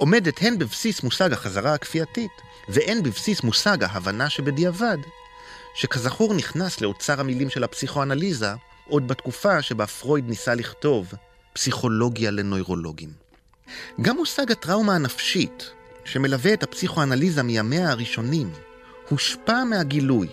עומדת 0.00 0.38
הן 0.40 0.58
בבסיס 0.58 1.02
מושג 1.02 1.32
החזרה 1.32 1.74
הכפייתית, 1.74 2.30
והן 2.68 3.02
בבסיס 3.02 3.42
מושג 3.42 3.84
ההבנה 3.84 4.30
שבדיעבד, 4.30 4.96
שכזכור 5.74 6.34
נכנס 6.34 6.80
לאוצר 6.80 7.20
המילים 7.20 7.50
של 7.50 7.64
הפסיכואנליזה 7.64 8.52
עוד 8.88 9.08
בתקופה 9.08 9.62
שבה 9.62 9.86
פרויד 9.86 10.28
ניסה 10.28 10.54
לכתוב 10.54 11.12
פסיכולוגיה 11.52 12.30
לנוירולוגים. 12.30 13.12
גם 14.00 14.16
מושג 14.16 14.52
הטראומה 14.52 14.94
הנפשית, 14.94 15.70
שמלווה 16.04 16.52
את 16.52 16.62
הפסיכואנליזה 16.62 17.42
מימיה 17.42 17.90
הראשונים, 17.90 18.50
הושפע 19.08 19.64
מהגילוי 19.64 20.28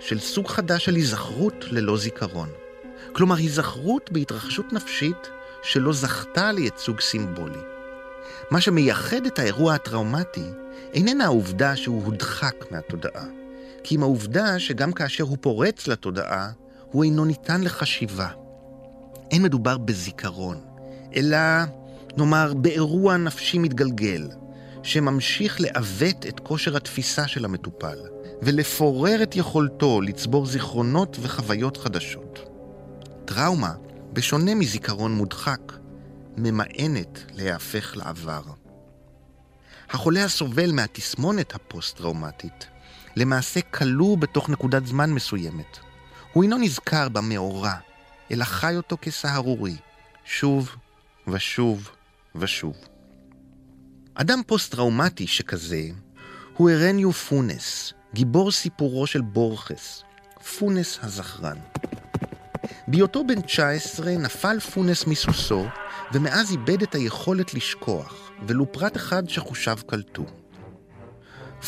של 0.00 0.20
סוג 0.20 0.48
חדש 0.48 0.84
של 0.84 0.94
היזכרות 0.94 1.64
ללא 1.70 1.96
זיכרון. 1.96 2.48
כלומר, 3.12 3.36
היזכרות 3.36 4.12
בהתרחשות 4.12 4.72
נפשית 4.72 5.30
שלא 5.62 5.92
זכתה 5.92 6.52
לייצוג 6.52 7.00
סימבולי. 7.00 7.75
מה 8.50 8.60
שמייחד 8.60 9.26
את 9.26 9.38
האירוע 9.38 9.74
הטראומטי 9.74 10.50
איננה 10.94 11.24
העובדה 11.24 11.76
שהוא 11.76 12.04
הודחק 12.04 12.54
מהתודעה, 12.70 13.24
כי 13.84 13.96
אם 13.96 14.02
העובדה 14.02 14.58
שגם 14.58 14.92
כאשר 14.92 15.24
הוא 15.24 15.38
פורץ 15.40 15.86
לתודעה, 15.86 16.50
הוא 16.92 17.04
אינו 17.04 17.24
ניתן 17.24 17.60
לחשיבה. 17.62 18.28
אין 19.30 19.42
מדובר 19.42 19.78
בזיכרון, 19.78 20.60
אלא, 21.16 21.38
נאמר, 22.16 22.54
באירוע 22.54 23.16
נפשי 23.16 23.58
מתגלגל, 23.58 24.28
שממשיך 24.82 25.60
לעוות 25.60 26.26
את 26.26 26.40
כושר 26.40 26.76
התפיסה 26.76 27.28
של 27.28 27.44
המטופל, 27.44 27.98
ולפורר 28.42 29.22
את 29.22 29.36
יכולתו 29.36 30.00
לצבור 30.00 30.46
זיכרונות 30.46 31.16
וחוויות 31.20 31.76
חדשות. 31.76 32.38
טראומה, 33.24 33.72
בשונה 34.12 34.54
מזיכרון 34.54 35.12
מודחק, 35.12 35.72
ממאנת 36.36 37.24
להיהפך 37.32 37.96
לעבר. 37.96 38.42
החולה 39.90 40.24
הסובל 40.24 40.72
מהתסמונת 40.72 41.54
הפוסט-טראומטית 41.54 42.66
למעשה 43.16 43.60
כלוא 43.60 44.18
בתוך 44.18 44.48
נקודת 44.50 44.86
זמן 44.86 45.12
מסוימת. 45.12 45.78
הוא 46.32 46.42
אינו 46.42 46.58
נזכר 46.58 47.08
במאורע, 47.08 47.74
אלא 48.30 48.44
חי 48.44 48.76
אותו 48.76 48.96
כסהרורי, 49.02 49.76
שוב 50.24 50.76
ושוב 51.28 51.90
ושוב. 52.34 52.76
אדם 54.14 54.42
פוסט-טראומטי 54.46 55.26
שכזה 55.26 55.82
הוא 56.56 56.70
אירנאו 56.70 57.12
פונס, 57.12 57.92
גיבור 58.14 58.52
סיפורו 58.52 59.06
של 59.06 59.20
בורכס, 59.20 60.02
פונס 60.58 60.98
הזכרן. 61.02 61.58
בהיותו 62.88 63.24
בן 63.26 63.40
19 63.40 64.16
נפל 64.18 64.60
פונס 64.60 65.06
מסוסו, 65.06 65.66
ומאז 66.12 66.50
איבד 66.50 66.82
את 66.82 66.94
היכולת 66.94 67.54
לשכוח, 67.54 68.30
ולו 68.46 68.72
פרט 68.72 68.96
אחד 68.96 69.28
שחושיו 69.28 69.78
קלטו. 69.86 70.24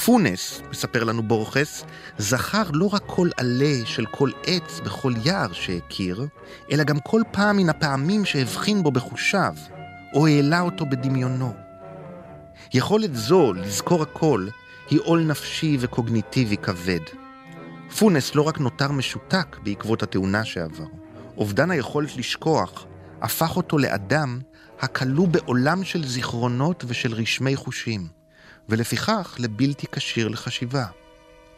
פונס, 0.05 0.63
מספר 0.71 1.05
לנו 1.05 1.23
בורכס, 1.23 1.85
זכר 2.19 2.63
לא 2.73 2.89
רק 2.93 3.03
כל 3.07 3.29
עלה 3.37 3.77
של 3.85 4.07
כל 4.07 4.31
עץ 4.47 4.81
בכל 4.85 5.13
יער 5.25 5.53
שהכיר, 5.53 6.27
אלא 6.73 6.85
גם 6.85 6.99
כל 7.01 7.23
פעם 7.33 7.57
מן 7.57 7.69
הפעמים 7.69 8.25
שהבחין 8.25 8.83
בו 8.83 8.91
בחושיו, 8.91 9.55
או 10.15 10.27
העלה 10.27 10.61
אותו 10.61 10.87
בדמיונו. 10.87 11.55
יכולת 12.75 13.15
זו 13.15 13.53
לזכור 13.53 14.03
הכל 14.03 14.49
היא 14.91 15.01
עול 15.05 15.21
נפשי 15.21 15.77
וקוגניטיבי 15.81 16.57
כבד. 16.57 17.01
פונס 17.99 18.35
לא 18.35 18.43
רק 18.43 18.59
נותר 18.61 18.93
משותק 18.93 19.57
בעקבות 19.63 20.03
התאונה 20.03 20.45
שעבר, 20.45 20.87
אובדן 21.37 21.71
היכולת 21.71 22.17
לשכוח 22.17 22.87
הפך 23.23 23.57
אותו 23.57 23.79
לאדם 23.79 24.41
הכלוא 24.81 25.29
בעולם 25.29 25.85
של 25.85 26.07
זיכרונות 26.07 26.85
ושל 26.87 27.13
רשמי 27.13 27.57
חושים, 27.57 28.09
ולפיכך 28.69 29.37
לבלתי 29.39 29.87
כשיר 29.93 30.29
לחשיבה. 30.29 30.87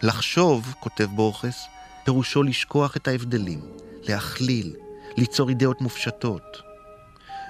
לחשוב, 0.03 0.75
כותב 0.81 1.05
בורכס, 1.05 1.65
פירושו 2.05 2.43
לשכוח 2.43 2.97
את 2.97 3.09
ההבדלים, 3.09 3.61
להכליל, 4.03 4.77
ליצור 5.17 5.49
אידאות 5.49 5.81
מופשטות. 5.81 6.63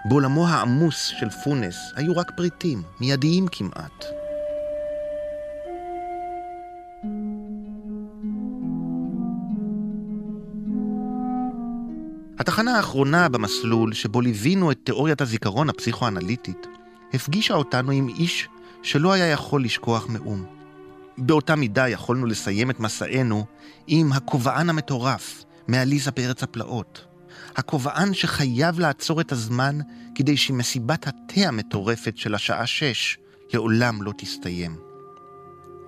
בעולמו 0.05 0.49
העמוס 0.49 1.07
של 1.07 1.31
פונס 1.45 1.77
היו 1.97 2.17
רק 2.17 2.31
פריטים, 2.37 2.83
מיידיים 3.01 3.47
כמעט. 3.53 4.20
התחנה 12.41 12.77
האחרונה 12.77 13.29
במסלול 13.29 13.95
שבו 13.95 14.21
ליווינו 14.21 14.71
את 14.71 14.79
תיאוריית 14.85 15.21
הזיכרון 15.21 15.71
הפסיכואנליטית, 15.71 16.67
הפגישה 17.15 17.55
אותנו 17.55 17.93
עם 17.93 18.09
איש 18.09 18.49
שלא 18.83 19.13
היה 19.13 19.27
יכול 19.27 19.65
לשכוח 19.65 20.07
מאום. 20.09 20.45
באותה 21.19 21.57
מידה 21.57 21.89
יכולנו 21.89 22.27
לסיים 22.27 22.71
את 22.71 22.81
מסענו 22.81 23.45
עם 23.87 24.13
הכובען 24.13 24.71
המטורף 24.71 25.45
מעליזה 25.69 26.11
בארץ 26.11 26.43
הפלאות. 26.43 27.05
הכובען 27.57 28.15
שחייב 28.15 28.81
לעצור 28.81 29.21
את 29.21 29.33
הזמן 29.33 29.79
כדי 30.15 30.37
שמסיבת 30.37 31.07
התה 31.07 31.41
המטורפת 31.41 32.17
של 32.17 32.35
השעה 32.35 32.67
שש 32.67 33.19
לעולם 33.55 34.03
לא 34.03 34.13
תסתיים. 34.19 34.77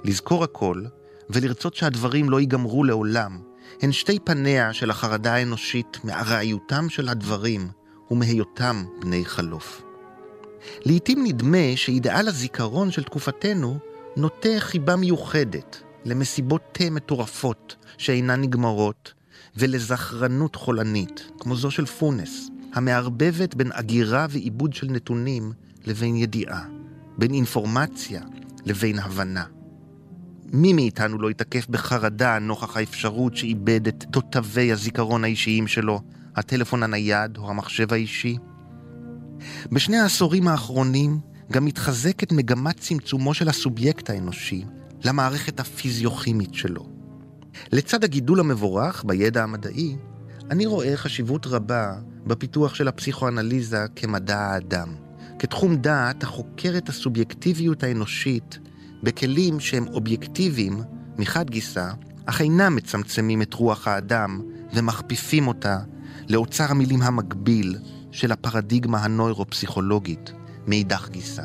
לזכור 0.05 0.45
הכל 0.45 0.83
ולרצות 1.31 1.75
שהדברים 1.75 2.31
לא 2.31 2.41
ייגמרו 2.41 2.85
לעולם, 2.85 3.52
הן 3.81 3.93
שתי 3.93 4.19
פניה 4.19 4.73
של 4.73 4.91
החרדה 4.91 5.35
האנושית 5.35 5.99
מארעיותם 6.05 6.89
של 6.89 7.09
הדברים 7.09 7.69
ומהיותם 8.11 8.85
בני 9.01 9.25
חלוף. 9.25 9.83
לעתים 10.85 11.25
נדמה 11.27 11.77
שאידאל 11.77 12.29
הזיכרון 12.29 12.91
של 12.91 13.03
תקופתנו 13.03 13.79
נוטה 14.17 14.49
חיבה 14.59 14.97
מיוחדת 14.97 15.83
למסיבות 16.05 16.63
תה 16.73 16.91
מטורפות 16.91 17.77
שאינן 17.99 18.41
נגמרות 18.41 19.13
ולזכרנות 19.57 20.57
חולנית, 20.57 21.31
כמו 21.39 21.57
זו 21.57 21.71
של 21.71 21.87
פונס, 21.87 22.49
המערבבת 22.73 23.55
בין 23.55 23.73
אגירה 23.73 24.27
ועיבוד 24.31 24.73
של 24.73 24.87
נתונים 24.87 25.53
לבין 25.87 26.17
ידיעה, 26.17 26.65
בין 27.19 27.35
אינפורמציה 27.35 28.23
לבין 28.65 28.99
הבנה. 28.99 29.45
מי 30.53 30.73
מאיתנו 30.73 31.19
לא 31.19 31.31
יתקף 31.31 31.67
בחרדה 31.71 32.39
נוכח 32.39 32.77
האפשרות 32.77 33.37
שאיבד 33.37 33.89
את 33.89 34.05
תותבי 34.11 34.73
הזיכרון 34.73 35.25
האישיים 35.25 35.67
שלו, 35.67 36.01
הטלפון 36.37 36.83
הנייד 36.83 37.37
או 37.37 37.51
המחשב 37.51 37.93
האישי? 37.93 38.39
בשני 39.73 39.97
העשורים 39.97 40.49
האחרונים 40.49 41.19
גם 41.53 41.65
מתחזקת 41.65 42.33
מגמת 42.33 42.81
צמצומו 42.81 43.35
של 43.35 43.49
הסובייקט 43.49 44.11
האנושי 44.11 44.65
למערכת 45.05 45.61
הפיזיוכימית 45.61 46.55
שלו. 46.55 46.89
לצד 47.73 48.05
הגידול 48.05 48.41
המבורך 48.41 49.05
בידע 49.07 49.43
המדעי, 49.43 49.97
אני 50.51 50.67
רואה 50.67 50.97
חשיבות 50.97 51.47
רבה 51.47 51.95
בפיתוח 52.27 52.75
של 52.75 52.89
הפסיכואנליזה 52.89 53.87
כמדע 53.97 54.39
האדם, 54.39 54.89
כתחום 55.39 55.77
דעת 55.77 56.23
החוקר 56.23 56.75
את 56.77 56.89
הסובייקטיביות 56.89 57.83
האנושית 57.83 58.59
בכלים 59.03 59.61
שהם 59.61 59.87
אובייקטיביים 59.89 60.83
מחד 61.19 61.51
גיסא, 61.51 61.91
אך 62.27 62.41
אינם 62.41 62.77
מצמצמים 62.77 63.43
את 63.43 63.55
רוח 63.55 63.89
האדם 63.89 64.41
ומכפיפים 64.75 65.49
אותה 65.49 65.79
לאוצר 66.29 66.65
המילים 66.71 67.03
המקביל 67.03 67.79
של 68.11 68.33
הפרדיגמה 68.33 69.05
הנוירופסיכולוגית 69.05 70.33
מאידך 70.67 71.09
גיסא. 71.11 71.43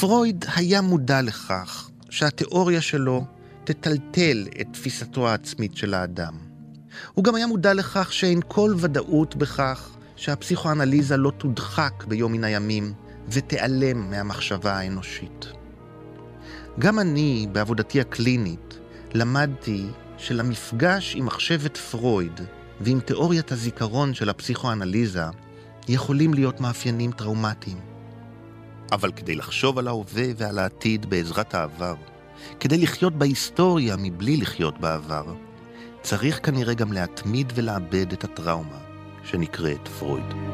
פרויד 0.00 0.44
היה 0.56 0.80
מודע 0.80 1.22
לכך 1.22 1.90
שהתיאוריה 2.10 2.80
שלו 2.80 3.24
תטלטל 3.64 4.46
את 4.60 4.66
תפיסתו 4.72 5.28
העצמית 5.28 5.76
של 5.76 5.94
האדם. 5.94 6.34
הוא 7.14 7.24
גם 7.24 7.34
היה 7.34 7.46
מודע 7.46 7.74
לכך 7.74 8.12
שאין 8.12 8.40
כל 8.48 8.74
ודאות 8.78 9.36
בכך 9.36 9.96
שהפסיכואנליזה 10.16 11.16
לא 11.16 11.30
תודחק 11.30 12.04
ביום 12.08 12.32
מן 12.32 12.44
הימים 12.44 12.92
ותיעלם 13.28 14.10
מהמחשבה 14.10 14.78
האנושית. 14.78 15.63
גם 16.78 16.98
אני, 16.98 17.46
בעבודתי 17.52 18.00
הקלינית, 18.00 18.78
למדתי 19.14 19.86
שלמפגש 20.16 21.14
עם 21.16 21.26
מחשבת 21.26 21.76
פרויד 21.76 22.40
ועם 22.80 23.00
תיאוריית 23.00 23.52
הזיכרון 23.52 24.14
של 24.14 24.28
הפסיכואנליזה 24.28 25.24
יכולים 25.88 26.34
להיות 26.34 26.60
מאפיינים 26.60 27.12
טראומטיים. 27.12 27.78
אבל 28.92 29.12
כדי 29.12 29.34
לחשוב 29.34 29.78
על 29.78 29.88
ההווה 29.88 30.24
ועל 30.36 30.58
העתיד 30.58 31.10
בעזרת 31.10 31.54
העבר, 31.54 31.94
כדי 32.60 32.78
לחיות 32.78 33.12
בהיסטוריה 33.12 33.96
מבלי 33.98 34.36
לחיות 34.36 34.80
בעבר, 34.80 35.34
צריך 36.02 36.40
כנראה 36.42 36.74
גם 36.74 36.92
להתמיד 36.92 37.52
ולעבד 37.54 38.12
את 38.12 38.24
הטראומה 38.24 38.78
שנקראת 39.24 39.88
פרויד. 39.88 40.53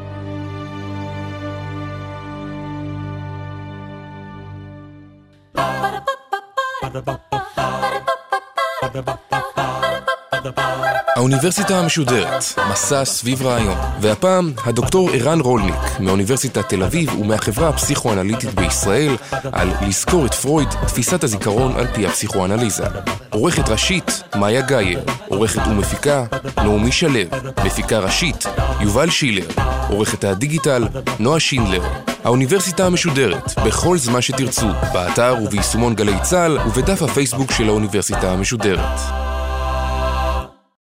האוניברסיטה 11.17 11.79
המשודרת, 11.79 12.45
מסע 12.71 13.05
סביב 13.05 13.43
רעיון. 13.43 13.77
והפעם, 14.01 14.53
הדוקטור 14.65 15.11
ערן 15.11 15.41
רולניק, 15.41 16.01
מאוניברסיטת 16.01 16.69
תל 16.69 16.83
אביב 16.83 17.15
ומהחברה 17.15 17.69
הפסיכואנליטית 17.69 18.55
בישראל, 18.55 19.17
על 19.53 19.69
לזכור 19.89 20.27
את 20.27 20.35
פרויד, 20.35 20.69
תפיסת 20.87 21.25
הזיכרון 21.25 21.77
על 21.77 21.87
פי 21.95 22.07
הפסיכואנליזה. 22.07 22.85
עורכת 23.31 23.69
ראשית, 23.69 24.23
מאיה 24.37 24.61
גאייר. 24.61 25.01
עורכת 25.29 25.67
ומפיקה, 25.67 26.25
נעמי 26.57 26.93
שלו. 26.93 27.21
מפיקה 27.65 27.99
ראשית, 27.99 28.45
יובל 28.81 29.11
שילר. 29.11 29.47
עורכת 29.89 30.25
הדיגיטל, 30.25 30.89
נועה 31.19 31.41
שינדלר. 31.41 32.10
האוניברסיטה 32.25 32.87
המשודרת, 32.87 33.59
בכל 33.67 33.99
זמן 33.99 34.21
שתרצו, 34.21 34.67
באתר 34.93 35.35
וביישומון 35.43 35.95
גלי 35.95 36.21
צה"ל 36.23 36.59
ובדף 36.59 37.03
הפייסבוק 37.03 37.53
של 37.53 37.69
האוניברסיטה 37.69 38.33
המשודרת. 38.33 39.30